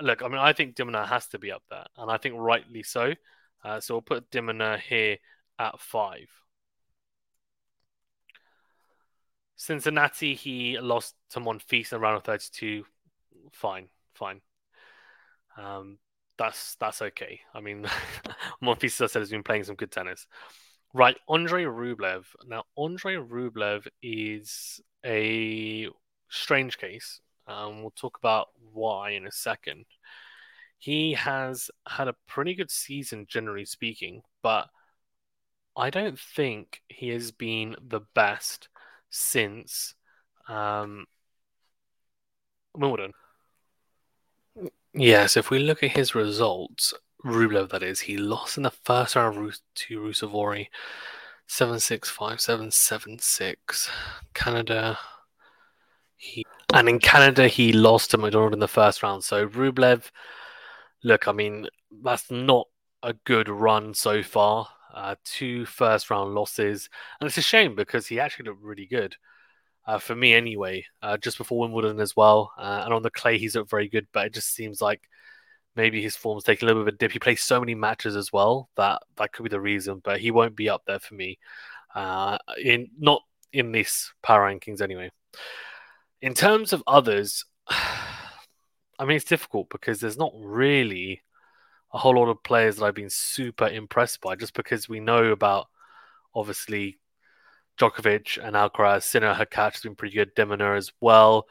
look, 0.00 0.22
I 0.22 0.28
mean, 0.28 0.38
I 0.38 0.54
think 0.54 0.76
de 0.76 0.84
Minaur 0.84 1.06
has 1.06 1.26
to 1.28 1.38
be 1.38 1.52
up 1.52 1.62
there, 1.68 1.84
and 1.98 2.10
I 2.10 2.16
think 2.16 2.36
rightly 2.38 2.82
so. 2.82 3.12
Uh, 3.62 3.80
so 3.80 3.94
we'll 3.94 4.02
put 4.02 4.30
de 4.30 4.40
Minaur 4.40 4.78
here 4.78 5.18
at 5.62 5.80
five. 5.80 6.28
Cincinnati, 9.54 10.34
he 10.34 10.78
lost 10.80 11.14
to 11.30 11.40
Monfils 11.40 11.92
in 11.92 12.00
round 12.00 12.16
of 12.16 12.24
32. 12.24 12.84
Fine, 13.52 13.88
fine. 14.14 14.40
Um, 15.56 15.98
that's 16.36 16.74
that's 16.76 17.00
okay. 17.00 17.40
I 17.54 17.60
mean, 17.60 17.86
Monfils, 18.62 19.00
as 19.00 19.02
I 19.02 19.06
said, 19.06 19.20
has 19.20 19.30
been 19.30 19.44
playing 19.44 19.64
some 19.64 19.76
good 19.76 19.92
tennis. 19.92 20.26
Right, 20.92 21.16
Andre 21.28 21.64
Rublev. 21.64 22.24
Now, 22.46 22.64
Andre 22.76 23.14
Rublev 23.16 23.86
is 24.02 24.80
a 25.06 25.88
strange 26.28 26.78
case. 26.78 27.20
Um, 27.46 27.82
we'll 27.82 27.92
talk 27.92 28.18
about 28.18 28.48
why 28.72 29.10
in 29.10 29.26
a 29.26 29.32
second. 29.32 29.84
He 30.78 31.12
has 31.12 31.70
had 31.86 32.08
a 32.08 32.16
pretty 32.26 32.54
good 32.54 32.70
season, 32.70 33.26
generally 33.28 33.64
speaking, 33.64 34.22
but 34.42 34.68
I 35.76 35.90
don't 35.90 36.18
think 36.18 36.82
he 36.88 37.08
has 37.10 37.30
been 37.30 37.76
the 37.80 38.00
best 38.14 38.68
since 39.10 39.94
um, 40.48 41.06
Wimbledon. 42.74 43.12
Yes, 44.94 45.36
if 45.36 45.50
we 45.50 45.58
look 45.58 45.82
at 45.82 45.92
his 45.92 46.14
results, 46.14 46.92
Rublev, 47.24 47.70
that 47.70 47.82
is, 47.82 48.00
he 48.00 48.16
lost 48.18 48.56
in 48.56 48.64
the 48.64 48.70
first 48.70 49.16
round 49.16 49.54
to 49.74 50.00
Ruusuvuori 50.00 50.66
7 51.46 51.80
6 51.80 52.10
5 52.10 52.40
7 52.40 52.70
7 52.70 53.18
6. 53.18 53.90
Canada, 54.34 54.98
he, 56.16 56.44
and 56.74 56.88
in 56.88 56.98
Canada, 56.98 57.48
he 57.48 57.72
lost 57.72 58.10
to 58.10 58.18
McDonald 58.18 58.52
in 58.52 58.58
the 58.58 58.68
first 58.68 59.02
round. 59.02 59.24
So 59.24 59.48
Rublev, 59.48 60.10
look, 61.02 61.26
I 61.26 61.32
mean, 61.32 61.68
that's 62.02 62.30
not 62.30 62.66
a 63.02 63.14
good 63.14 63.48
run 63.48 63.94
so 63.94 64.22
far. 64.22 64.68
Uh, 64.92 65.14
two 65.24 65.64
first 65.64 66.10
round 66.10 66.34
losses, 66.34 66.88
and 67.20 67.26
it's 67.26 67.38
a 67.38 67.42
shame 67.42 67.74
because 67.74 68.06
he 68.06 68.20
actually 68.20 68.46
looked 68.46 68.62
really 68.62 68.86
good. 68.86 69.16
Uh, 69.84 69.98
for 69.98 70.14
me, 70.14 70.32
anyway, 70.32 70.84
uh, 71.02 71.16
just 71.16 71.38
before 71.38 71.58
Wimbledon 71.58 71.98
as 72.00 72.14
well. 72.14 72.52
Uh, 72.56 72.82
and 72.84 72.94
on 72.94 73.02
the 73.02 73.10
clay, 73.10 73.38
he's 73.38 73.56
looked 73.56 73.70
very 73.70 73.88
good, 73.88 74.06
but 74.12 74.26
it 74.26 74.34
just 74.34 74.54
seems 74.54 74.80
like 74.80 75.08
maybe 75.74 76.02
his 76.02 76.16
form's 76.16 76.44
taking 76.44 76.66
a 76.66 76.68
little 76.68 76.84
bit 76.84 76.88
of 76.92 76.94
a 76.94 76.98
dip. 76.98 77.12
He 77.12 77.18
plays 77.18 77.42
so 77.42 77.58
many 77.58 77.74
matches 77.74 78.14
as 78.16 78.32
well 78.32 78.68
that 78.76 79.02
that 79.16 79.32
could 79.32 79.42
be 79.42 79.48
the 79.48 79.60
reason, 79.60 80.00
but 80.04 80.20
he 80.20 80.30
won't 80.30 80.56
be 80.56 80.68
up 80.68 80.82
there 80.86 81.00
for 81.00 81.14
me. 81.14 81.38
Uh, 81.94 82.38
in 82.62 82.90
not 82.98 83.22
in 83.52 83.72
this 83.72 84.12
power 84.22 84.48
rankings 84.48 84.80
anyway. 84.80 85.10
In 86.20 86.34
terms 86.34 86.72
of 86.72 86.82
others, 86.86 87.44
I 87.68 89.04
mean 89.04 89.16
it's 89.16 89.24
difficult 89.24 89.68
because 89.70 90.00
there's 90.00 90.18
not 90.18 90.32
really 90.36 91.22
a 91.92 91.98
whole 91.98 92.14
lot 92.14 92.28
of 92.28 92.42
players 92.42 92.76
that 92.76 92.84
I've 92.84 92.94
been 92.94 93.10
super 93.10 93.68
impressed 93.68 94.20
by, 94.20 94.36
just 94.36 94.54
because 94.54 94.88
we 94.88 95.00
know 95.00 95.26
about 95.26 95.68
obviously 96.34 96.98
Djokovic 97.78 98.38
and 98.42 98.56
Alcaraz. 98.56 99.04
Sinner 99.04 99.34
Hurkacz 99.34 99.72
has 99.72 99.80
been 99.82 99.94
pretty 99.94 100.14
good. 100.14 100.34
de 100.34 100.44
Minaur 100.44 100.76
as 100.76 100.92
well. 101.00 101.46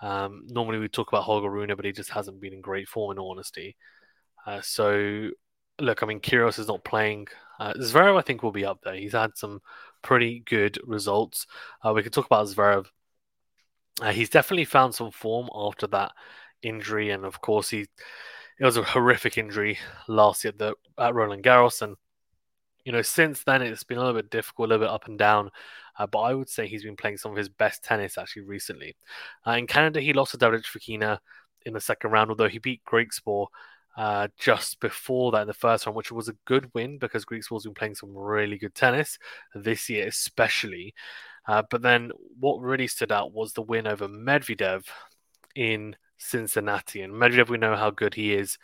Um, 0.00 0.44
normally 0.48 0.78
we 0.78 0.88
talk 0.88 1.08
about 1.08 1.24
Holger 1.24 1.50
Rune, 1.50 1.72
but 1.74 1.84
he 1.84 1.92
just 1.92 2.10
hasn't 2.10 2.40
been 2.40 2.52
in 2.52 2.60
great 2.60 2.88
form, 2.88 3.16
in 3.16 3.22
honesty. 3.22 3.76
Uh, 4.46 4.60
so, 4.60 5.30
look, 5.80 6.02
I 6.02 6.06
mean, 6.06 6.20
Kyrgios 6.20 6.58
is 6.58 6.68
not 6.68 6.84
playing. 6.84 7.26
Uh, 7.58 7.72
Zverev, 7.74 8.16
I 8.16 8.22
think, 8.22 8.42
will 8.42 8.52
be 8.52 8.64
up 8.64 8.80
there. 8.82 8.94
He's 8.94 9.12
had 9.12 9.36
some 9.36 9.60
pretty 10.02 10.40
good 10.46 10.78
results. 10.84 11.46
Uh, 11.84 11.92
we 11.92 12.02
can 12.02 12.12
talk 12.12 12.26
about 12.26 12.46
Zverev. 12.46 12.86
Uh, 14.00 14.12
he's 14.12 14.30
definitely 14.30 14.64
found 14.64 14.94
some 14.94 15.10
form 15.10 15.48
after 15.52 15.86
that 15.88 16.12
injury, 16.62 17.10
and 17.10 17.24
of 17.24 17.40
course, 17.40 17.70
he 17.70 17.86
it 18.58 18.64
was 18.64 18.76
a 18.76 18.82
horrific 18.82 19.38
injury 19.38 19.78
last 20.08 20.44
year 20.44 20.50
at, 20.50 20.58
the, 20.58 20.74
at 20.98 21.14
Roland 21.14 21.44
Garros, 21.44 21.82
and 21.82 21.96
you 22.84 22.92
know, 22.92 23.02
since 23.02 23.44
then 23.44 23.62
it's 23.62 23.84
been 23.84 23.98
a 23.98 24.00
little 24.00 24.20
bit 24.20 24.30
difficult, 24.30 24.68
a 24.68 24.70
little 24.70 24.86
bit 24.86 24.92
up 24.92 25.06
and 25.08 25.18
down. 25.18 25.50
Uh, 25.98 26.06
but 26.06 26.20
I 26.20 26.34
would 26.34 26.48
say 26.48 26.66
he's 26.66 26.84
been 26.84 26.96
playing 26.96 27.18
some 27.18 27.32
of 27.32 27.36
his 27.36 27.48
best 27.48 27.84
tennis 27.84 28.16
actually 28.16 28.42
recently. 28.42 28.96
Uh, 29.46 29.52
in 29.52 29.66
Canada, 29.66 30.00
he 30.00 30.12
lost 30.12 30.30
to 30.30 30.38
David 30.38 30.64
Fokina 30.64 31.18
in 31.66 31.74
the 31.74 31.80
second 31.80 32.10
round, 32.12 32.30
although 32.30 32.48
he 32.48 32.58
beat 32.58 32.84
Griekspoor 32.84 33.48
uh, 33.96 34.28
just 34.38 34.80
before 34.80 35.32
that 35.32 35.42
in 35.42 35.48
the 35.48 35.54
first 35.54 35.84
round, 35.84 35.96
which 35.96 36.12
was 36.12 36.28
a 36.28 36.36
good 36.44 36.70
win 36.72 36.98
because 36.98 37.24
Griekspoor's 37.24 37.64
been 37.64 37.74
playing 37.74 37.96
some 37.96 38.16
really 38.16 38.56
good 38.56 38.74
tennis 38.74 39.18
this 39.54 39.90
year, 39.90 40.06
especially. 40.06 40.94
Uh, 41.46 41.62
but 41.68 41.82
then 41.82 42.12
what 42.38 42.60
really 42.60 42.86
stood 42.86 43.10
out 43.10 43.32
was 43.32 43.52
the 43.52 43.62
win 43.62 43.86
over 43.86 44.08
Medvedev 44.08 44.84
in 45.54 45.96
Cincinnati. 46.18 47.02
And 47.02 47.12
Medvedev, 47.12 47.48
we 47.48 47.58
know 47.58 47.76
how 47.76 47.90
good 47.90 48.14
he 48.14 48.34
is, 48.34 48.58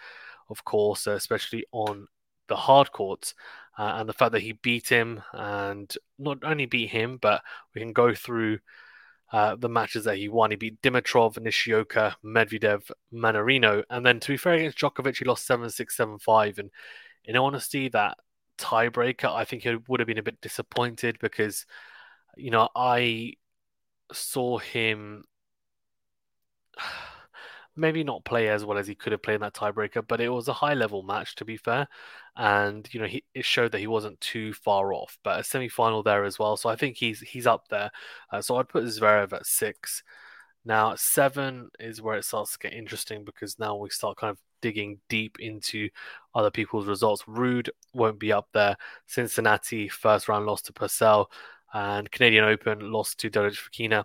of 0.51 0.65
course, 0.65 1.07
especially 1.07 1.65
on 1.73 2.07
the 2.49 2.57
hard 2.57 2.93
courts 2.93 3.35
uh, 3.79 3.95
and 3.97 4.09
the 4.09 4.13
fact 4.13 4.33
that 4.33 4.43
he 4.43 4.53
beat 4.53 4.89
him 4.89 5.23
and 5.33 5.97
not 6.19 6.39
only 6.45 6.67
beat 6.67 6.91
him, 6.91 7.19
but 7.21 7.43
we 7.75 7.81
can 7.81 7.93
go 7.93 8.15
through 8.15 8.59
uh, 9.33 9.57
the 9.57 9.69
matches 9.69 10.05
that 10.05 10.17
he 10.17 10.29
won. 10.29 10.51
He 10.51 10.57
beat 10.57 10.81
Dimitrov, 10.83 11.41
Nishioka, 11.41 12.15
Medvedev, 12.25 12.91
Mannarino, 13.13 13.83
and 13.91 14.05
then 14.05 14.21
to 14.21 14.29
be 14.29 14.37
fair 14.37 14.55
against 14.55 14.79
Djokovic, 14.79 15.19
he 15.19 15.25
lost 15.25 15.47
7 15.47 15.69
6 15.71 15.97
7 15.97 16.19
5. 16.19 16.59
And 16.59 16.71
in 17.25 17.37
honesty, 17.37 17.89
that 17.89 18.19
tiebreaker, 18.59 19.33
I 19.33 19.45
think 19.45 19.63
he 19.63 19.77
would 19.89 20.01
have 20.01 20.07
been 20.07 20.19
a 20.19 20.23
bit 20.23 20.41
disappointed 20.41 21.19
because, 21.19 21.67
you 22.37 22.51
know, 22.51 22.69
I 22.77 23.35
saw 24.13 24.59
him 24.59 25.25
maybe 27.77 28.05
not 28.05 28.25
play 28.25 28.49
as 28.49 28.65
well 28.65 28.79
as 28.79 28.87
he 28.87 28.95
could 28.95 29.13
have 29.13 29.23
played 29.23 29.37
in 29.37 29.41
that 29.43 29.55
tiebreaker, 29.55 30.07
but 30.07 30.21
it 30.21 30.29
was 30.29 30.49
a 30.49 30.53
high 30.53 30.75
level 30.75 31.03
match 31.03 31.35
to 31.37 31.45
be 31.45 31.57
fair, 31.57 31.89
and 32.37 32.89
you 32.93 33.01
know 33.01 33.07
he, 33.07 33.25
it 33.35 33.45
showed 33.45 33.73
that 33.73 33.81
he 33.81 33.87
wasn't 33.87 34.21
too 34.21 34.53
far 34.55 34.93
off. 34.93 35.19
But 35.25 35.41
a 35.41 35.45
semi 35.45 35.69
final 35.69 36.03
there 36.03 36.25
as 36.25 36.39
well, 36.39 36.57
so 36.57 36.69
I 36.69 36.77
think 36.77 36.97
he's 36.97 37.21
he's 37.21 37.47
up 37.47 37.69
there. 37.69 37.91
Uh, 38.31 38.43
so 38.43 38.57
I'd 38.57 38.69
put 38.69 38.85
Zverev 38.85 39.33
at 39.33 39.47
six. 39.47 40.03
Now 40.65 40.95
seven 40.97 41.71
is 41.79 42.01
where 42.03 42.17
it 42.17 42.25
starts 42.25 42.53
to 42.53 42.59
get 42.59 42.73
interesting 42.75 43.25
because 43.25 43.59
now 43.59 43.77
we 43.77 43.91
start 43.91 44.17
kind 44.17 44.31
of 44.31 44.39
digging 44.63 44.99
deep 45.11 45.39
into 45.41 45.91
other 46.35 46.51
people's 46.51 46.87
results. 46.87 47.23
Ruud 47.25 47.69
won't 47.93 48.19
be 48.19 48.33
up 48.33 48.49
there. 48.55 48.77
Cincinnati 49.07 49.89
first 49.89 50.29
round 50.29 50.47
loss 50.47 50.63
to 50.63 50.73
Purcell, 50.73 51.31
and 51.75 52.11
Canadian 52.11 52.45
Open 52.45 52.93
lost 52.93 53.19
to 53.21 53.31
Derek 53.31 53.55
Fokina 53.55 54.05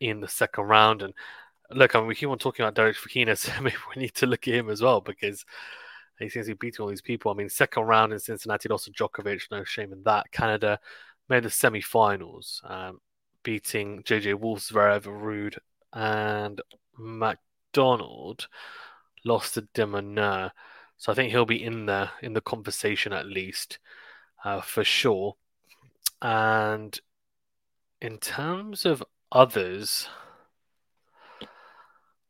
in 0.00 0.20
the 0.20 0.28
second 0.28 0.64
round, 0.64 1.02
and 1.02 1.14
look, 1.72 1.94
I 1.94 1.98
mean, 1.98 2.08
we 2.08 2.14
keep 2.14 2.28
on 2.28 2.38
talking 2.38 2.64
about 2.64 2.74
Derek 2.74 2.96
Fokina, 2.96 3.36
so 3.38 3.52
maybe 3.60 3.76
we 3.94 4.02
need 4.02 4.14
to 4.14 4.26
look 4.26 4.46
at 4.48 4.54
him 4.54 4.70
as 4.70 4.82
well 4.82 5.00
because 5.00 5.44
he 6.18 6.28
seems 6.28 6.46
to 6.46 6.54
be 6.54 6.66
beating 6.66 6.82
all 6.82 6.88
these 6.88 7.02
people. 7.02 7.30
I 7.30 7.34
mean, 7.34 7.48
second 7.48 7.84
round 7.84 8.12
in 8.12 8.18
Cincinnati, 8.18 8.68
lost 8.68 8.84
to 8.86 8.92
Djokovic, 8.92 9.50
no 9.50 9.64
shame 9.64 9.92
in 9.92 10.02
that. 10.04 10.30
Canada 10.32 10.78
made 11.28 11.44
the 11.44 11.50
semi-finals, 11.50 12.60
um, 12.64 13.00
beating 13.42 14.02
JJ 14.02 14.38
Wolf, 14.38 14.60
Zverev, 14.60 15.02
Ruud, 15.02 15.56
and 15.92 16.60
McDonald. 16.98 18.48
Lost 19.24 19.54
to 19.54 19.62
de 19.74 19.86
Minaur. 19.86 20.50
So 20.96 21.12
I 21.12 21.14
think 21.14 21.30
he'll 21.30 21.46
be 21.46 21.62
in 21.62 21.86
there 21.86 22.10
in 22.22 22.34
the 22.34 22.40
conversation 22.40 23.12
at 23.12 23.26
least, 23.26 23.78
uh, 24.44 24.60
for 24.60 24.84
sure. 24.84 25.36
And 26.20 26.98
in 28.02 28.18
terms 28.18 28.84
of 28.84 29.02
others, 29.32 30.08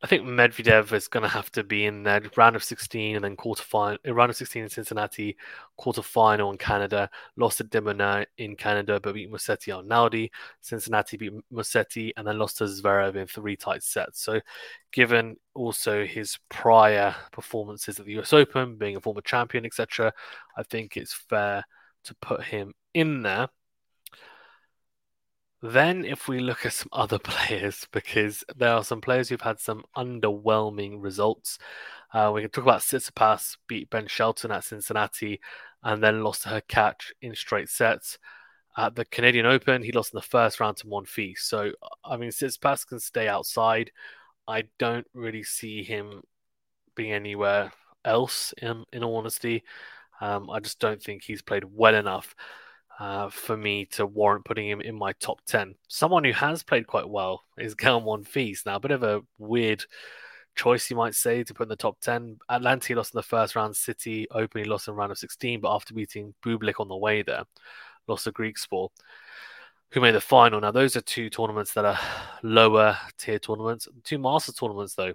I 0.03 0.07
think 0.07 0.25
Medvedev 0.25 0.95
is 0.95 1.09
going 1.09 1.25
to 1.25 1.29
have 1.29 1.53
to 1.53 1.63
be 1.63 1.85
in 1.85 2.05
there. 2.05 2.23
Round 2.35 2.57
of 2.57 2.65
16 2.65 3.17
and 3.17 3.25
then 3.25 3.37
quarterfinal. 3.37 3.99
Round 4.07 4.31
of 4.31 4.37
16 4.37 4.63
in 4.63 4.69
Cincinnati, 4.71 5.37
quarterfinal 5.79 6.51
in 6.51 6.57
Canada. 6.57 7.11
Lost 7.37 7.59
to 7.59 7.65
de 7.65 8.27
in 8.39 8.57
Canada, 8.57 8.99
but 8.99 9.13
beat 9.13 9.31
Musetti 9.31 9.69
Arnaldi. 9.69 10.31
Cincinnati 10.63 11.19
beat 11.19 11.33
Musetti 11.53 12.13
and 12.17 12.27
then 12.27 12.39
lost 12.39 12.57
to 12.59 12.65
Zverev 12.65 13.17
in 13.17 13.27
three 13.27 13.57
tight 13.57 13.83
sets. 13.83 14.23
So, 14.23 14.41
given 14.91 15.37
also 15.55 16.07
his 16.07 16.39
prior 16.49 17.15
performances 17.31 18.01
at 18.01 18.07
the 18.07 18.19
US 18.21 18.33
Open, 18.33 18.77
being 18.77 18.97
a 18.97 19.01
former 19.01 19.21
champion, 19.21 19.67
etc., 19.67 20.15
I 20.57 20.63
think 20.63 20.97
it's 20.97 21.13
fair 21.13 21.63
to 22.05 22.15
put 22.23 22.43
him 22.43 22.73
in 22.95 23.21
there. 23.21 23.49
Then, 25.63 26.05
if 26.07 26.27
we 26.27 26.41
look 26.41 26.65
at 26.65 26.73
some 26.73 26.89
other 26.93 27.19
players, 27.19 27.87
because 27.93 28.45
there 28.57 28.73
are 28.73 28.85
some 28.85 29.01
players 29.01 29.29
who've 29.29 29.41
had 29.41 29.61
some 29.61 29.85
underwhelming 29.97 31.03
results. 31.03 31.59
Uh, 32.13 32.31
we 32.35 32.41
can 32.41 32.51
talk 32.51 32.65
about 32.65 32.81
Tsitsipas 32.81 33.57
beat 33.69 33.91
Ben 33.91 34.07
Shelton 34.07 34.51
at 34.51 34.65
Cincinnati 34.65 35.41
and 35.83 36.03
then 36.03 36.25
lost 36.25 36.43
to 36.43 36.49
Hurkacz 36.49 37.13
in 37.23 37.35
straight 37.35 37.69
sets. 37.69 38.19
At 38.77 38.95
the 38.95 39.05
Canadian 39.05 39.47
Open, 39.47 39.83
he 39.83 39.93
lost 39.93 40.13
in 40.15 40.19
the 40.19 40.23
first 40.23 40.61
round 40.61 40.77
to 40.79 40.87
Monfils. 40.87 41.39
So, 41.39 41.73
I 42.05 42.17
mean, 42.17 42.31
Tsitsipas 42.31 42.87
can 42.87 42.99
stay 42.99 43.29
outside. 43.29 43.91
I 44.49 44.65
don't 44.79 45.07
really 45.13 45.43
see 45.43 45.83
him 45.83 46.23
being 46.95 47.13
anywhere 47.13 47.73
else, 48.05 48.55
in, 48.63 48.85
in 48.93 49.05
all 49.05 49.17
honesty. 49.17 49.63
Um, 50.21 50.51
I 50.51 50.61
just 50.61 50.81
don't 50.81 51.03
think 51.03 51.23
he's 51.23 51.43
played 51.43 51.65
well 51.65 51.95
enough 51.95 52.35
uh, 53.01 53.31
for 53.31 53.57
me 53.57 53.87
to 53.87 54.05
warrant 54.05 54.45
putting 54.45 54.69
him 54.69 54.83
in 54.83 54.95
my 54.95 55.13
top 55.15 55.41
10. 55.47 55.75
Someone 55.89 56.23
who 56.23 56.33
has 56.33 56.63
played 56.63 56.87
quite 56.87 57.09
well 57.09 57.43
is 57.57 57.75
Gael 57.75 58.03
Monfils. 58.03 58.67
Now, 58.67 58.77
a 58.77 58.81
bit 58.81 58.91
of 58.91 59.03
a 59.03 59.23
weird 59.39 59.83
choice, 60.55 60.91
you 60.91 60.97
might 60.97 61.15
say, 61.15 61.43
to 61.43 61.55
put 61.55 61.65
in 61.65 61.69
the 61.71 61.77
top 61.77 61.99
10. 62.01 62.39
Atlanta 62.51 62.95
lost 62.95 63.15
in 63.15 63.19
the 63.19 63.23
first 63.23 63.57
round, 63.57 63.75
City 63.75 64.27
openly 64.31 64.69
lost 64.69 64.87
in 64.87 64.95
round 64.95 65.13
of 65.13 65.19
16, 65.19 65.61
but 65.63 65.75
after 65.75 65.95
beating 65.95 66.35
Bublik 66.45 66.79
on 66.79 66.89
the 66.89 66.97
way 66.97 67.23
there, 67.23 67.45
lost 68.07 68.25
to 68.25 68.33
Griekspoor, 68.33 68.91
who 69.93 70.01
made 70.03 70.15
the 70.15 70.21
final. 70.21 70.61
Now, 70.61 70.71
those 70.71 70.95
are 70.95 71.01
two 71.01 71.31
tournaments 71.31 71.73
that 71.73 71.87
are 71.87 71.99
lower 72.43 72.99
tier 73.17 73.39
tournaments. 73.39 73.89
Two 74.05 74.19
Master 74.19 74.53
tournaments, 74.53 74.95
though, 74.95 75.15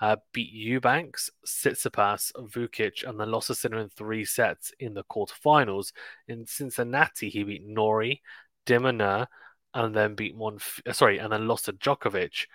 uh, 0.00 0.16
beat 0.32 0.52
Eubanks, 0.52 1.30
Tsitsipas, 1.46 2.32
Vukic, 2.36 3.08
and 3.08 3.18
then 3.18 3.30
lost 3.30 3.48
to 3.48 3.54
Sinner 3.54 3.78
in 3.78 3.88
three 3.88 4.24
sets 4.24 4.72
in 4.78 4.94
the 4.94 5.04
quarterfinals. 5.04 5.92
In 6.28 6.46
Cincinnati, 6.46 7.28
he 7.28 7.42
beat 7.42 7.66
Norrie, 7.66 8.22
de 8.64 8.78
Minaur, 8.78 9.26
and 9.74 9.94
then 9.94 10.14
beat 10.14 10.36
Monf- 10.36 10.80
uh, 10.86 10.92
sorry, 10.92 11.18
and 11.18 11.32
then 11.32 11.48
lost 11.48 11.66
to 11.66 11.72
Djokovic. 11.72 12.46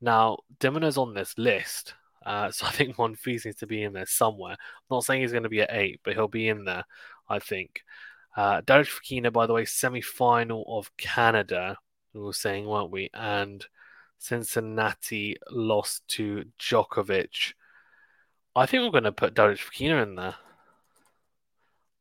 Now, 0.00 0.38
de 0.58 0.70
Minaur's 0.70 0.98
on 0.98 1.14
this 1.14 1.36
list, 1.38 1.94
uh, 2.24 2.50
so 2.50 2.66
I 2.66 2.70
think 2.70 2.96
Monfils 2.96 3.44
needs 3.44 3.58
to 3.58 3.66
be 3.66 3.82
in 3.82 3.92
there 3.92 4.06
somewhere. 4.06 4.52
I'm 4.52 4.96
not 4.96 5.04
saying 5.04 5.22
he's 5.22 5.32
going 5.32 5.44
to 5.44 5.48
be 5.48 5.62
at 5.62 5.72
eight, 5.72 6.00
but 6.04 6.14
he'll 6.14 6.28
be 6.28 6.48
in 6.48 6.64
there, 6.64 6.84
I 7.28 7.38
think. 7.38 7.82
Uh, 8.36 8.62
Derek 8.64 8.88
Fokina, 8.88 9.32
by 9.32 9.46
the 9.46 9.52
way, 9.52 9.64
semi-final 9.64 10.64
of 10.68 10.96
Canada. 10.96 11.78
We 12.14 12.20
were 12.20 12.32
saying, 12.32 12.66
weren't 12.66 12.90
we? 12.90 13.10
And 13.12 13.64
Cincinnati 14.20 15.36
lost 15.50 16.06
to 16.08 16.44
Djokovic. 16.58 17.54
I 18.54 18.66
think 18.66 18.82
we're 18.82 18.90
going 18.90 19.04
to 19.04 19.12
put 19.12 19.34
Darius 19.34 19.60
Fokina 19.60 20.02
in 20.02 20.14
there. 20.14 20.34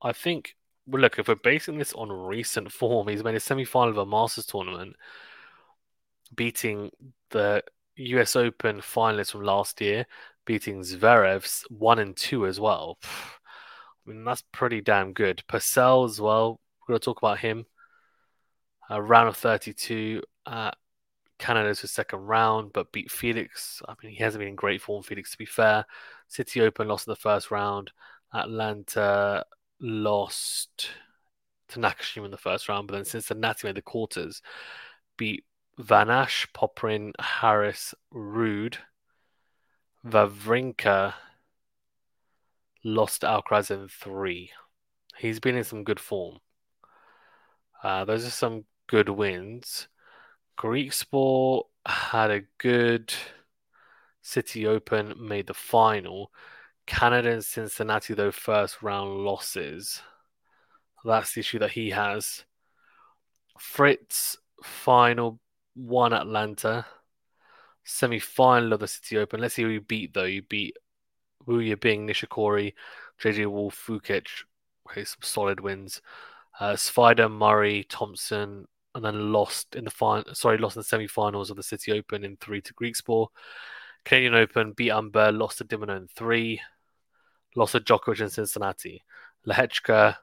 I 0.02 0.12
think, 0.12 0.56
well, 0.86 1.02
look, 1.02 1.18
if 1.18 1.30
we're 1.30 1.36
basing 1.36 1.78
this 1.78 1.94
on 1.94 2.12
recent 2.12 2.72
form, 2.74 3.08
he's 3.08 3.24
made 3.24 3.36
a 3.36 3.40
semi 3.40 3.64
final 3.64 3.90
of 3.90 3.98
a 3.98 4.06
Masters 4.06 4.46
tournament, 4.46 4.98
beating 6.36 6.92
the 7.30 7.64
US 7.96 8.36
Open 8.36 8.82
finalists 8.82 9.32
from 9.32 9.44
last 9.44 9.80
year, 9.80 10.06
beating 10.46 10.82
Zverev's 10.82 11.66
one 11.70 12.00
and 12.00 12.16
two 12.18 12.46
as 12.46 12.60
well. 12.60 13.00
I 13.06 14.12
mean, 14.12 14.26
that's 14.26 14.44
pretty 14.52 14.82
damn 14.82 15.14
good. 15.14 15.42
Purcell 15.48 16.04
as 16.04 16.20
well. 16.20 16.60
We're 16.82 16.94
going 16.94 17.00
to 17.00 17.06
talk 17.06 17.20
about 17.20 17.40
him. 17.40 17.66
Uh, 18.92 19.00
round 19.00 19.30
of 19.30 19.38
32 19.38 20.22
at 20.48 20.76
Canada's 21.40 21.80
his 21.80 21.92
second 21.92 22.20
round, 22.20 22.74
but 22.74 22.92
beat 22.92 23.10
Felix. 23.10 23.82
I 23.88 23.96
mean, 24.04 24.12
he 24.12 24.24
hasn't 24.24 24.40
been 24.40 24.50
in 24.50 24.56
great 24.56 24.82
form, 24.82 25.04
Felix, 25.04 25.32
to 25.32 25.38
be 25.38 25.46
fair. 25.46 25.86
City 26.28 26.62
Open 26.62 26.88
lost 26.88 27.08
in 27.08 27.12
the 27.12 27.16
first 27.16 27.50
round. 27.50 27.92
Atlanta 28.34 29.46
lost 29.80 30.92
to 31.70 31.80
Nakashima 31.80 32.26
in 32.26 32.32
the 32.32 32.38
first 32.38 32.68
round, 32.70 32.88
but 32.88 32.96
then 32.96 33.06
Cincinnati 33.06 33.68
made 33.68 33.76
the 33.76 33.82
quarters, 33.82 34.42
beat 35.18 35.46
Vanash, 35.80 36.48
Popyrin, 36.54 37.14
Harris, 37.20 37.96
Ruud, 38.14 38.76
Wawrinka, 40.06 41.14
lost 42.84 43.22
Alcaraz 43.22 43.72
in 43.72 43.88
three. 43.88 44.52
He's 45.18 45.40
been 45.40 45.56
in 45.56 45.64
some 45.64 45.84
good 45.84 46.00
form. 46.00 46.40
Uh, 47.82 48.04
those 48.06 48.26
are 48.26 48.32
some 48.32 48.66
good 48.88 49.10
wins. 49.10 49.88
Griekspoor 50.60 51.64
had 51.86 52.32
a 52.32 52.42
good 52.58 53.14
City 54.22 54.68
Open, 54.68 55.14
made 55.18 55.48
the 55.48 55.54
final. 55.54 56.32
Canada 56.86 57.32
and 57.32 57.46
Cincinnati, 57.46 58.14
though, 58.14 58.32
first 58.32 58.82
round 58.82 59.24
losses. 59.24 60.02
That's 61.06 61.34
the 61.34 61.40
issue 61.40 61.60
that 61.60 61.72
he 61.72 61.92
has. 61.92 62.44
Fritz, 63.58 64.38
final, 64.62 65.40
one 65.76 66.12
Atlanta. 66.12 66.86
Semi 67.86 68.20
final 68.20 68.74
of 68.74 68.82
the 68.82 68.88
City 68.88 69.18
Open. 69.18 69.40
Let's 69.40 69.56
see 69.56 69.64
who 69.64 69.70
you 69.70 69.82
beat, 69.82 70.14
though. 70.14 70.26
You 70.26 70.42
beat 70.42 70.76
Wu 71.46 71.60
Yibing, 71.60 72.02
Nishikori, 72.02 72.74
JJ 73.24 73.48
Wolf, 73.48 73.82
Vukic. 73.88 74.28
Okay, 74.90 75.06
some 75.06 75.20
solid 75.22 75.62
wins. 75.62 76.02
Uh, 76.60 76.76
Spider, 76.76 77.30
Murray, 77.30 77.86
Thompson, 77.88 78.68
and 78.96 79.04
then 79.04 79.32
lost 79.32 79.76
in 79.76 79.86
the 79.86 79.92
final. 79.92 80.34
Sorry, 80.34 80.58
lost 80.58 80.76
in 80.76 80.82
the 80.82 80.86
semi-finals 80.86 81.50
of 81.50 81.58
the 81.58 81.64
City 81.64 81.92
Open 81.92 82.24
in 82.24 82.38
three 82.38 82.62
to 82.62 82.74
Griekspoor. 82.74 83.28
Canadian 84.06 84.36
Open 84.36 84.74
beat 84.74 84.92
Amber, 84.92 85.32
lost 85.32 85.60
to 85.60 85.64
de 85.64 85.80
in 85.82 86.08
three, 86.08 86.62
lost 87.56 87.74
to 87.74 87.80
Djokovic 87.80 88.22
in 88.22 88.30
Cincinnati. 88.30 89.04
Lehecka, 89.48 90.16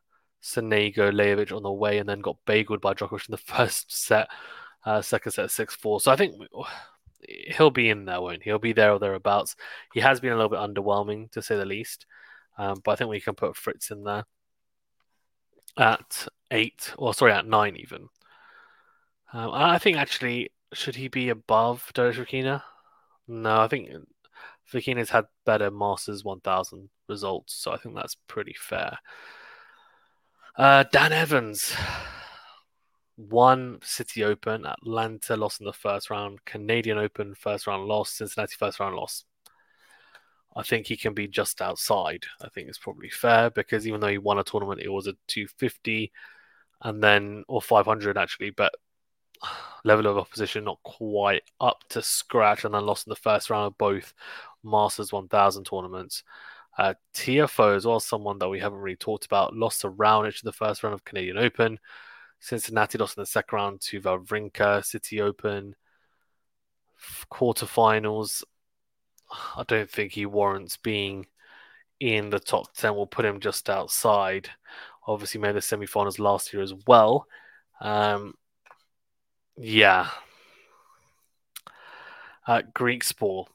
Sonego, 0.42 1.10
Lajovic 1.12 1.54
on 1.54 1.62
the 1.62 1.72
way, 1.72 1.98
and 1.98 2.08
then 2.08 2.20
got 2.20 2.36
bageled 2.46 2.80
by 2.80 2.94
Djokovic 2.94 3.28
in 3.28 3.32
the 3.32 3.36
first 3.54 3.92
set, 3.92 4.28
uh, 4.84 5.02
second 5.02 5.32
set 5.32 5.50
six 5.50 5.74
four. 5.74 6.00
So 6.00 6.10
I 6.10 6.16
think 6.16 6.34
he'll 7.56 7.70
be 7.70 7.90
in 7.90 8.04
there, 8.04 8.20
won't 8.20 8.42
he? 8.42 8.50
He'll 8.50 8.58
be 8.58 8.72
there 8.72 8.92
or 8.92 8.98
thereabouts. 8.98 9.56
He 9.94 10.00
has 10.00 10.20
been 10.20 10.32
a 10.32 10.36
little 10.36 10.50
bit 10.50 10.58
underwhelming 10.58 11.30
to 11.32 11.42
say 11.42 11.56
the 11.56 11.64
least, 11.64 12.06
um, 12.58 12.80
but 12.84 12.92
I 12.92 12.96
think 12.96 13.10
we 13.10 13.20
can 13.20 13.34
put 13.34 13.56
Fritz 13.56 13.90
in 13.90 14.02
there 14.02 14.24
at 15.78 16.26
eight, 16.50 16.92
or 16.96 17.14
sorry, 17.14 17.32
at 17.32 17.46
nine 17.46 17.76
even. 17.76 18.08
Um, 19.36 19.50
I 19.52 19.76
think 19.76 19.98
actually, 19.98 20.50
should 20.72 20.96
he 20.96 21.08
be 21.08 21.28
above 21.28 21.90
Darius 21.92 22.16
Fokina? 22.16 22.62
No, 23.28 23.60
I 23.60 23.68
think 23.68 23.90
Fokina's 24.72 25.10
had 25.10 25.26
better 25.44 25.70
Masters 25.70 26.24
1000 26.24 26.88
results, 27.06 27.52
so 27.52 27.70
I 27.70 27.76
think 27.76 27.94
that's 27.94 28.16
pretty 28.28 28.54
fair. 28.58 28.96
Uh, 30.56 30.84
Dan 30.90 31.12
Evans 31.12 31.74
won 33.18 33.78
City 33.82 34.24
Open, 34.24 34.64
Atlanta 34.64 35.36
lost 35.36 35.60
in 35.60 35.66
the 35.66 35.72
first 35.74 36.08
round, 36.08 36.42
Canadian 36.46 36.96
Open 36.96 37.34
first 37.34 37.66
round 37.66 37.84
loss, 37.84 38.12
Cincinnati 38.12 38.54
first 38.58 38.80
round 38.80 38.96
loss. 38.96 39.24
I 40.56 40.62
think 40.62 40.86
he 40.86 40.96
can 40.96 41.12
be 41.12 41.28
just 41.28 41.60
outside. 41.60 42.24
I 42.40 42.48
think 42.48 42.68
it's 42.70 42.78
probably 42.78 43.10
fair 43.10 43.50
because 43.50 43.86
even 43.86 44.00
though 44.00 44.08
he 44.08 44.16
won 44.16 44.38
a 44.38 44.44
tournament, 44.44 44.80
it 44.80 44.88
was 44.88 45.06
a 45.06 45.12
250 45.26 46.10
and 46.80 47.04
then, 47.04 47.44
or 47.48 47.60
500 47.60 48.16
actually, 48.16 48.48
but 48.48 48.72
level 49.84 50.06
of 50.06 50.18
opposition 50.18 50.64
not 50.64 50.82
quite 50.82 51.42
up 51.60 51.84
to 51.90 52.02
scratch, 52.02 52.64
and 52.64 52.74
then 52.74 52.86
lost 52.86 53.06
in 53.06 53.10
the 53.10 53.16
first 53.16 53.50
round 53.50 53.66
of 53.66 53.78
both 53.78 54.14
Masters 54.64 55.12
1000 55.12 55.64
tournaments. 55.64 56.22
Uh, 56.78 56.94
Tiafoe 57.14 57.76
as 57.76 57.86
well, 57.86 58.00
someone 58.00 58.38
that 58.38 58.48
we 58.48 58.60
haven't 58.60 58.78
really 58.78 58.96
talked 58.96 59.24
about, 59.24 59.56
lost 59.56 59.80
to 59.80 59.90
Raonic 59.90 60.42
in 60.42 60.46
the 60.46 60.52
first 60.52 60.82
round 60.82 60.94
of 60.94 61.04
Canadian 61.04 61.38
Open. 61.38 61.78
Cincinnati 62.38 62.98
lost 62.98 63.16
in 63.16 63.22
the 63.22 63.26
second 63.26 63.56
round 63.56 63.80
to 63.82 64.00
Wawrinka, 64.00 64.84
City 64.84 65.20
Open. 65.22 65.74
Quarterfinals, 67.30 68.42
I 69.56 69.64
don't 69.66 69.90
think 69.90 70.12
he 70.12 70.26
warrants 70.26 70.76
being 70.76 71.26
in 72.00 72.30
the 72.30 72.40
top 72.40 72.72
10. 72.74 72.94
We'll 72.94 73.06
put 73.06 73.24
him 73.24 73.40
just 73.40 73.70
outside. 73.70 74.50
Obviously, 75.06 75.40
made 75.40 75.54
the 75.54 75.62
semi-finals 75.62 76.18
last 76.18 76.52
year 76.52 76.62
as 76.62 76.74
well. 76.86 77.26
Um, 77.80 78.34
yeah. 79.56 80.08
Uh, 82.46 82.62
Griekspoor. 82.74 83.46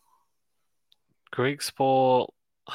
Greek 1.32 1.62
Sport. 1.62 2.34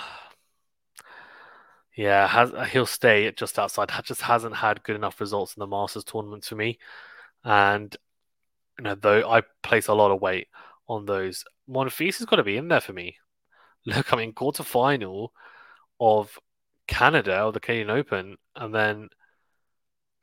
Yeah, 1.99 2.29
has, 2.29 2.53
he'll 2.73 2.85
stay 2.85 3.33
just 3.33 3.59
outside. 3.59 3.91
Just 4.05 4.21
hasn't 4.21 4.55
had 4.55 4.83
good 4.83 4.97
enough 4.97 5.19
results 5.19 5.57
in 5.57 5.61
the 5.61 5.67
Masters 5.67 6.05
tournament 6.05 6.45
for 6.45 6.55
me, 6.55 6.79
and 7.43 7.97
you 8.77 8.85
know, 8.85 8.95
though 8.95 9.27
I 9.27 9.45
place 9.62 9.89
a 9.89 9.95
lot 9.95 10.11
of 10.11 10.21
weight 10.21 10.49
on 10.89 11.07
those. 11.07 11.43
Monfils 11.67 12.19
has 12.19 12.27
got 12.27 12.37
to 12.37 12.45
be 12.45 12.59
in 12.59 12.69
there 12.69 12.83
for 12.83 12.93
me. 12.93 13.17
Look, 13.87 14.12
I 14.12 14.17
mean, 14.19 14.35
quarter 14.35 14.62
final 14.62 15.33
of 15.99 16.39
Canada 16.87 17.45
or 17.45 17.53
the 17.53 17.61
Canadian 17.61 17.89
Open, 17.89 18.37
and 18.55 18.75
then 18.75 19.09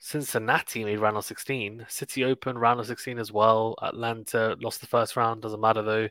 Cincinnati 0.03 0.83
made 0.83 0.99
round 0.99 1.15
of 1.15 1.23
16. 1.23 1.85
City 1.87 2.25
Open 2.25 2.57
round 2.57 2.77
of 2.77 2.85
16 2.85 3.17
as 3.17 3.31
well. 3.31 3.73
Atlanta 3.81 4.57
lost 4.59 4.81
the 4.81 4.87
first 4.87 5.15
round. 5.15 5.41
Doesn't 5.41 5.61
matter 5.61 5.81
though. 5.81 6.09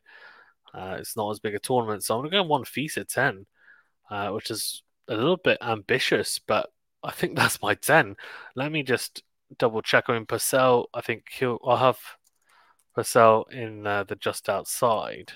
Uh, 0.72 0.96
it's 0.98 1.14
not 1.14 1.31
as 1.31 1.40
big 1.40 1.55
a 1.55 1.59
tournament. 1.59 2.02
So 2.02 2.14
I'm 2.14 2.22
going 2.22 2.31
to 2.31 2.37
go 2.38 2.42
one 2.42 2.64
at 2.96 3.09
10, 3.11 3.44
uh, 4.11 4.31
which 4.31 4.50
is 4.50 4.83
a 5.09 5.14
little 5.14 5.37
bit 5.37 5.59
ambitious, 5.61 6.38
but 6.38 6.70
I 7.02 7.11
think 7.11 7.37
that's 7.37 7.61
my 7.61 7.74
10. 7.74 8.16
Let 8.57 8.72
me 8.72 8.83
just 8.83 9.24
double 9.59 9.83
check. 9.83 10.05
I 10.09 10.14
mean, 10.14 10.24
Purcell, 10.24 10.88
I 10.94 11.02
think 11.02 11.26
he'll. 11.31 11.59
I'll 11.62 11.76
have 11.76 11.98
Purcell 12.94 13.44
in 13.52 13.87
uh, 13.87 14.05
the 14.05 14.16
just 14.16 14.48
outside 14.48 15.33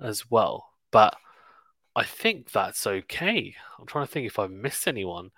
as 0.00 0.28
well, 0.28 0.70
but 0.90 1.16
I 1.94 2.02
think 2.02 2.50
that's 2.50 2.84
okay. 2.84 3.54
I'm 3.78 3.86
trying 3.86 4.06
to 4.06 4.12
think 4.12 4.26
if 4.26 4.40
I've 4.40 4.50
missed 4.50 4.88
anyone, 4.88 5.30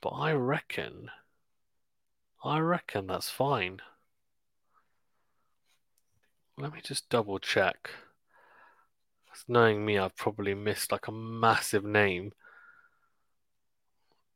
but 0.00 0.10
I 0.10 0.32
reckon, 0.32 1.10
I 2.44 2.58
reckon 2.58 3.06
that's 3.06 3.30
fine. 3.30 3.80
Let 6.56 6.72
me 6.72 6.80
just 6.82 7.08
double 7.08 7.38
check. 7.38 7.90
Knowing 9.48 9.84
me, 9.84 9.98
I've 9.98 10.16
probably 10.16 10.54
missed 10.54 10.92
like 10.92 11.08
a 11.08 11.12
massive 11.12 11.84
name. 11.84 12.32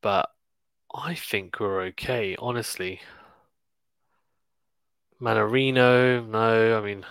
But 0.00 0.30
I 0.94 1.14
think 1.14 1.60
we're 1.60 1.82
okay, 1.82 2.36
honestly. 2.38 3.00
Mannarino, 5.20 6.26
no, 6.26 6.78
I 6.78 6.84
mean, 6.84 7.04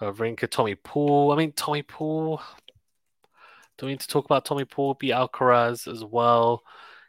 uh, 0.00 0.12
Rinka, 0.12 0.46
Tommy 0.48 0.74
Paul. 0.74 1.32
I 1.32 1.36
mean, 1.36 1.52
Tommy 1.52 1.82
Paul. 1.82 2.40
Do 3.78 3.86
we 3.86 3.92
need 3.92 4.00
to 4.00 4.08
talk 4.08 4.24
about 4.24 4.44
Tommy 4.44 4.64
Paul? 4.64 4.94
Beat 4.94 5.12
Alcaraz 5.12 5.90
as 5.90 6.04
well. 6.04 6.64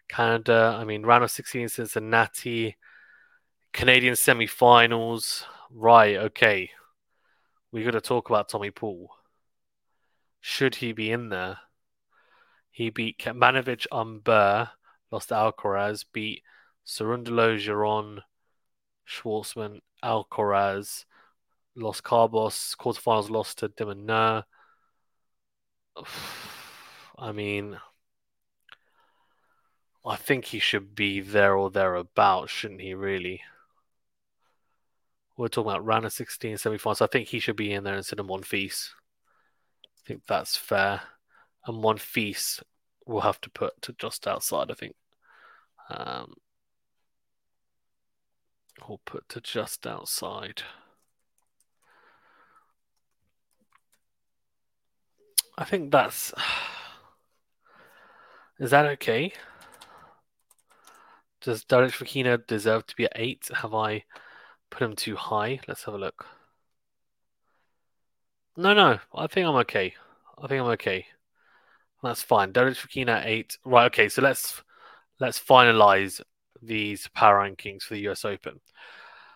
Canada. 0.08 0.78
I 0.80 0.84
mean, 0.84 1.04
round 1.04 1.24
of 1.24 1.32
16 1.32 1.62
in 1.64 1.70
Cincinnati. 1.70 2.78
Canadian 3.74 4.16
semi-finals. 4.16 5.46
Right. 5.72 6.18
Okay. 6.18 6.70
We 7.72 7.84
got 7.84 7.92
to 7.92 8.02
talk 8.02 8.30
about 8.30 8.50
Tommy 8.50 8.70
Paul. 8.70 9.10
Should 10.42 10.76
he 10.76 10.92
be 10.94 11.12
in 11.12 11.30
there? 11.30 11.58
He 12.72 12.92
beat 12.92 13.18
Kecmanovic 13.18 13.88
Humbert, 13.92 14.70
lost 15.12 15.30
to 15.30 15.36
Alcaraz, 15.36 16.06
beat 16.14 16.44
Cerundolo, 16.86 17.58
Giron, 17.58 18.22
Schwartzman, 19.08 19.82
Alcaraz, 20.04 21.06
Los 21.76 22.00
Cabos, 22.00 22.76
quarterfinals 22.78 23.30
lost 23.30 23.60
to 23.60 23.68
de 23.68 23.86
Minaur. 23.86 24.44
I 27.20 27.32
mean, 27.32 27.78
I 30.06 30.16
think 30.16 30.46
he 30.46 30.60
should 30.60 30.96
be 30.96 31.20
there 31.20 31.56
or 31.56 31.70
thereabouts, 31.70 32.52
shouldn't 32.52 32.82
he, 32.82 32.94
really? 32.94 33.42
We're 35.38 35.50
talking 35.50 35.72
about 35.72 35.86
round 35.86 36.06
of 36.06 36.14
16, 36.14 36.58
semi-finals. 36.58 37.00
So 37.00 37.06
I 37.06 37.08
think 37.08 37.28
he 37.28 37.40
should 37.40 37.56
be 37.56 37.74
in 37.74 37.84
there 37.84 37.96
instead 37.96 38.20
of 38.20 38.28
Monfils. 38.28 38.92
I 39.86 40.08
think 40.08 40.24
that's 40.28 40.56
fair. 40.56 41.02
And 41.66 41.84
Monfils 41.84 42.62
we'll 43.06 43.22
have 43.22 43.42
to 43.42 43.50
put 43.50 43.82
to 43.82 43.94
just 43.94 44.28
outside, 44.28 44.70
I 44.72 44.76
think. 44.76 44.96
Um, 45.90 46.36
we'll 48.88 49.02
put 49.06 49.28
to 49.30 49.42
just 49.42 49.88
outside. 49.88 50.62
I 55.58 55.66
think 55.66 55.92
that's. 55.92 56.34
Is 58.60 58.72
that 58.72 58.86
okay? 58.86 59.32
Does 61.42 61.64
David 61.64 61.92
Fokina 61.92 62.46
deserve 62.46 62.86
to 62.88 62.96
be 62.96 63.06
at 63.06 63.14
eight? 63.16 63.50
Have 63.54 63.74
I 63.74 64.04
put 64.70 64.84
him 64.84 64.96
too 64.96 65.16
high? 65.16 65.62
Let's 65.68 65.86
have 65.86 65.94
a 65.94 65.98
look. 65.98 66.26
No, 68.58 68.74
no. 68.74 69.00
I 69.16 69.28
think 69.28 69.48
I'm 69.48 69.56
okay. 69.58 69.94
I 70.38 70.48
think 70.48 70.62
I'm 70.62 70.68
okay. 70.72 71.06
That's 72.04 72.22
fine. 72.22 72.52
Derek 72.52 72.76
Fokina 72.76 73.20
at 73.22 73.28
eight. 73.28 73.58
Right. 73.64 73.86
Okay. 73.86 74.10
So 74.10 74.22
let's 74.22 74.62
let's 75.22 75.40
finalize 75.40 76.22
these 76.62 77.08
power 77.16 77.40
rankings 77.40 77.84
for 77.84 77.94
the 77.94 78.02
U.S. 78.02 78.26
Open. 78.26 78.60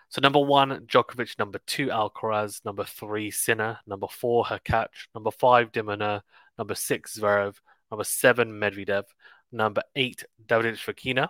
So 0.10 0.20
number 0.20 0.40
one, 0.40 0.86
Djokovic. 0.86 1.40
Number 1.40 1.60
two, 1.66 1.88
Alcaraz. 1.88 2.64
Number 2.66 2.84
three, 2.84 3.32
Sinner. 3.32 3.80
Number 3.88 4.08
four, 4.10 4.44
Hurkacz. 4.44 5.08
Number 5.16 5.32
five, 5.32 5.72
de 5.72 5.82
Minaur. 5.82 6.22
Number 6.58 6.76
six, 6.76 7.18
Zverev. 7.18 7.56
Number 7.94 8.06
seven, 8.06 8.54
Medvedev. 8.54 9.04
Number 9.52 9.84
eight, 9.96 10.26
David 10.48 10.78
Fokina. 10.78 11.30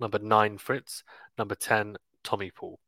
Number 0.00 0.18
nine, 0.18 0.56
Fritz. 0.56 1.04
Number 1.36 1.54
ten, 1.54 1.98
Tommy 2.24 2.50
Paul. 2.50 2.80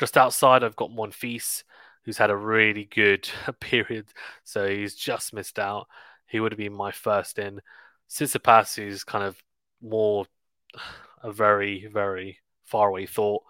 Just 0.00 0.16
outside, 0.16 0.64
I've 0.64 0.74
got 0.74 0.90
Monfils, 0.90 1.62
who's 2.04 2.18
had 2.18 2.30
a 2.30 2.36
really 2.36 2.86
good 2.86 3.28
period, 3.60 4.06
so 4.42 4.68
he's 4.68 4.96
just 4.96 5.32
missed 5.32 5.60
out. 5.60 5.86
He 6.26 6.40
would 6.40 6.50
have 6.50 6.58
been 6.58 6.72
my 6.72 6.90
first 6.90 7.38
in. 7.38 7.60
Tsitsipas, 8.10 8.74
who's 8.74 9.04
kind 9.04 9.22
of 9.22 9.40
more 9.80 10.26
a 11.22 11.30
very, 11.30 11.86
very 11.86 12.38
far 12.64 12.88
away 12.88 13.06
thought. 13.06 13.44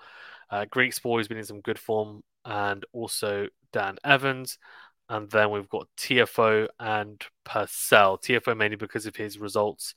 Uh, 0.51 0.67
Griekspoor 0.67 1.17
has 1.17 1.27
been 1.27 1.39
in 1.39 1.45
some 1.45 1.63
good 1.63 1.79
form, 1.79 2.23
and 2.45 2.85
also 2.93 3.47
Dan 3.73 3.97
Evans. 4.05 4.59
And 5.09 5.31
then 5.31 5.51
we've 5.51 5.69
got 5.69 5.89
Tiafoe 5.97 6.69
and 6.81 7.23
Purcell. 7.45 8.19
Tiafoe 8.19 8.57
mainly 8.57 8.77
because 8.77 9.07
of 9.07 9.17
his 9.17 9.39
results 9.39 9.95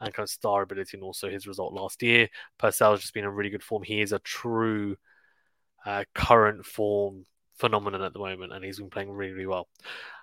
and 0.00 0.14
kind 0.14 0.24
of 0.24 0.30
star 0.30 0.62
ability, 0.62 0.96
and 0.96 1.04
also 1.04 1.28
his 1.28 1.46
result 1.46 1.72
last 1.72 2.02
year. 2.02 2.28
Purcell 2.58 2.92
has 2.92 3.00
just 3.00 3.14
been 3.14 3.24
in 3.24 3.30
really 3.30 3.50
good 3.50 3.62
form. 3.62 3.82
He 3.82 4.00
is 4.00 4.12
a 4.12 4.20
true 4.20 4.96
uh, 5.84 6.04
current 6.14 6.64
form 6.64 7.24
phenomenon 7.56 8.02
at 8.02 8.12
the 8.12 8.18
moment, 8.18 8.52
and 8.52 8.64
he's 8.64 8.78
been 8.78 8.90
playing 8.90 9.10
really, 9.10 9.32
really 9.32 9.46
well. 9.46 9.68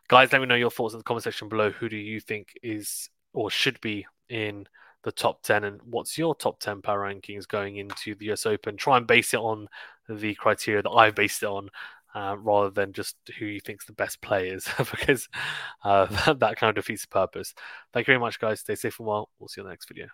Guys, 0.07 0.31
let 0.31 0.41
me 0.41 0.47
know 0.47 0.55
your 0.55 0.71
thoughts 0.71 0.93
in 0.93 0.99
the 0.99 1.03
comment 1.03 1.23
section 1.23 1.49
below. 1.49 1.71
Who 1.71 1.89
do 1.89 1.97
you 1.97 2.19
think 2.19 2.53
is 2.63 3.09
or 3.33 3.51
should 3.51 3.79
be 3.81 4.05
in 4.29 4.65
the 5.03 5.11
top 5.11 5.43
10 5.43 5.63
and 5.63 5.79
what's 5.83 6.17
your 6.17 6.33
top 6.33 6.59
10 6.59 6.81
power 6.81 7.01
rankings 7.01 7.47
going 7.47 7.77
into 7.77 8.15
the 8.15 8.31
US 8.31 8.45
Open? 8.45 8.77
Try 8.77 8.97
and 8.97 9.05
base 9.05 9.33
it 9.33 9.39
on 9.39 9.67
the 10.09 10.35
criteria 10.35 10.81
that 10.81 10.89
I've 10.89 11.15
based 11.15 11.43
it 11.43 11.49
on 11.49 11.69
uh, 12.15 12.36
rather 12.39 12.69
than 12.69 12.93
just 12.93 13.17
who 13.38 13.45
you 13.45 13.60
think's 13.60 13.86
the 13.86 13.93
best 13.93 14.21
players 14.21 14.67
because 14.78 15.28
uh, 15.84 16.06
that, 16.25 16.39
that 16.39 16.58
kind 16.58 16.69
of 16.69 16.75
defeats 16.75 17.04
the 17.04 17.10
purpose. 17.10 17.54
Thank 17.93 18.08
you 18.08 18.13
very 18.13 18.19
much, 18.19 18.39
guys. 18.39 18.62
Stay 18.62 18.75
safe 18.75 18.99
and 18.99 19.08
well. 19.08 19.30
We'll 19.38 19.49
see 19.49 19.62
you 19.62 19.65
in 19.65 19.67
the 19.67 19.73
next 19.73 19.88
video. 19.88 20.08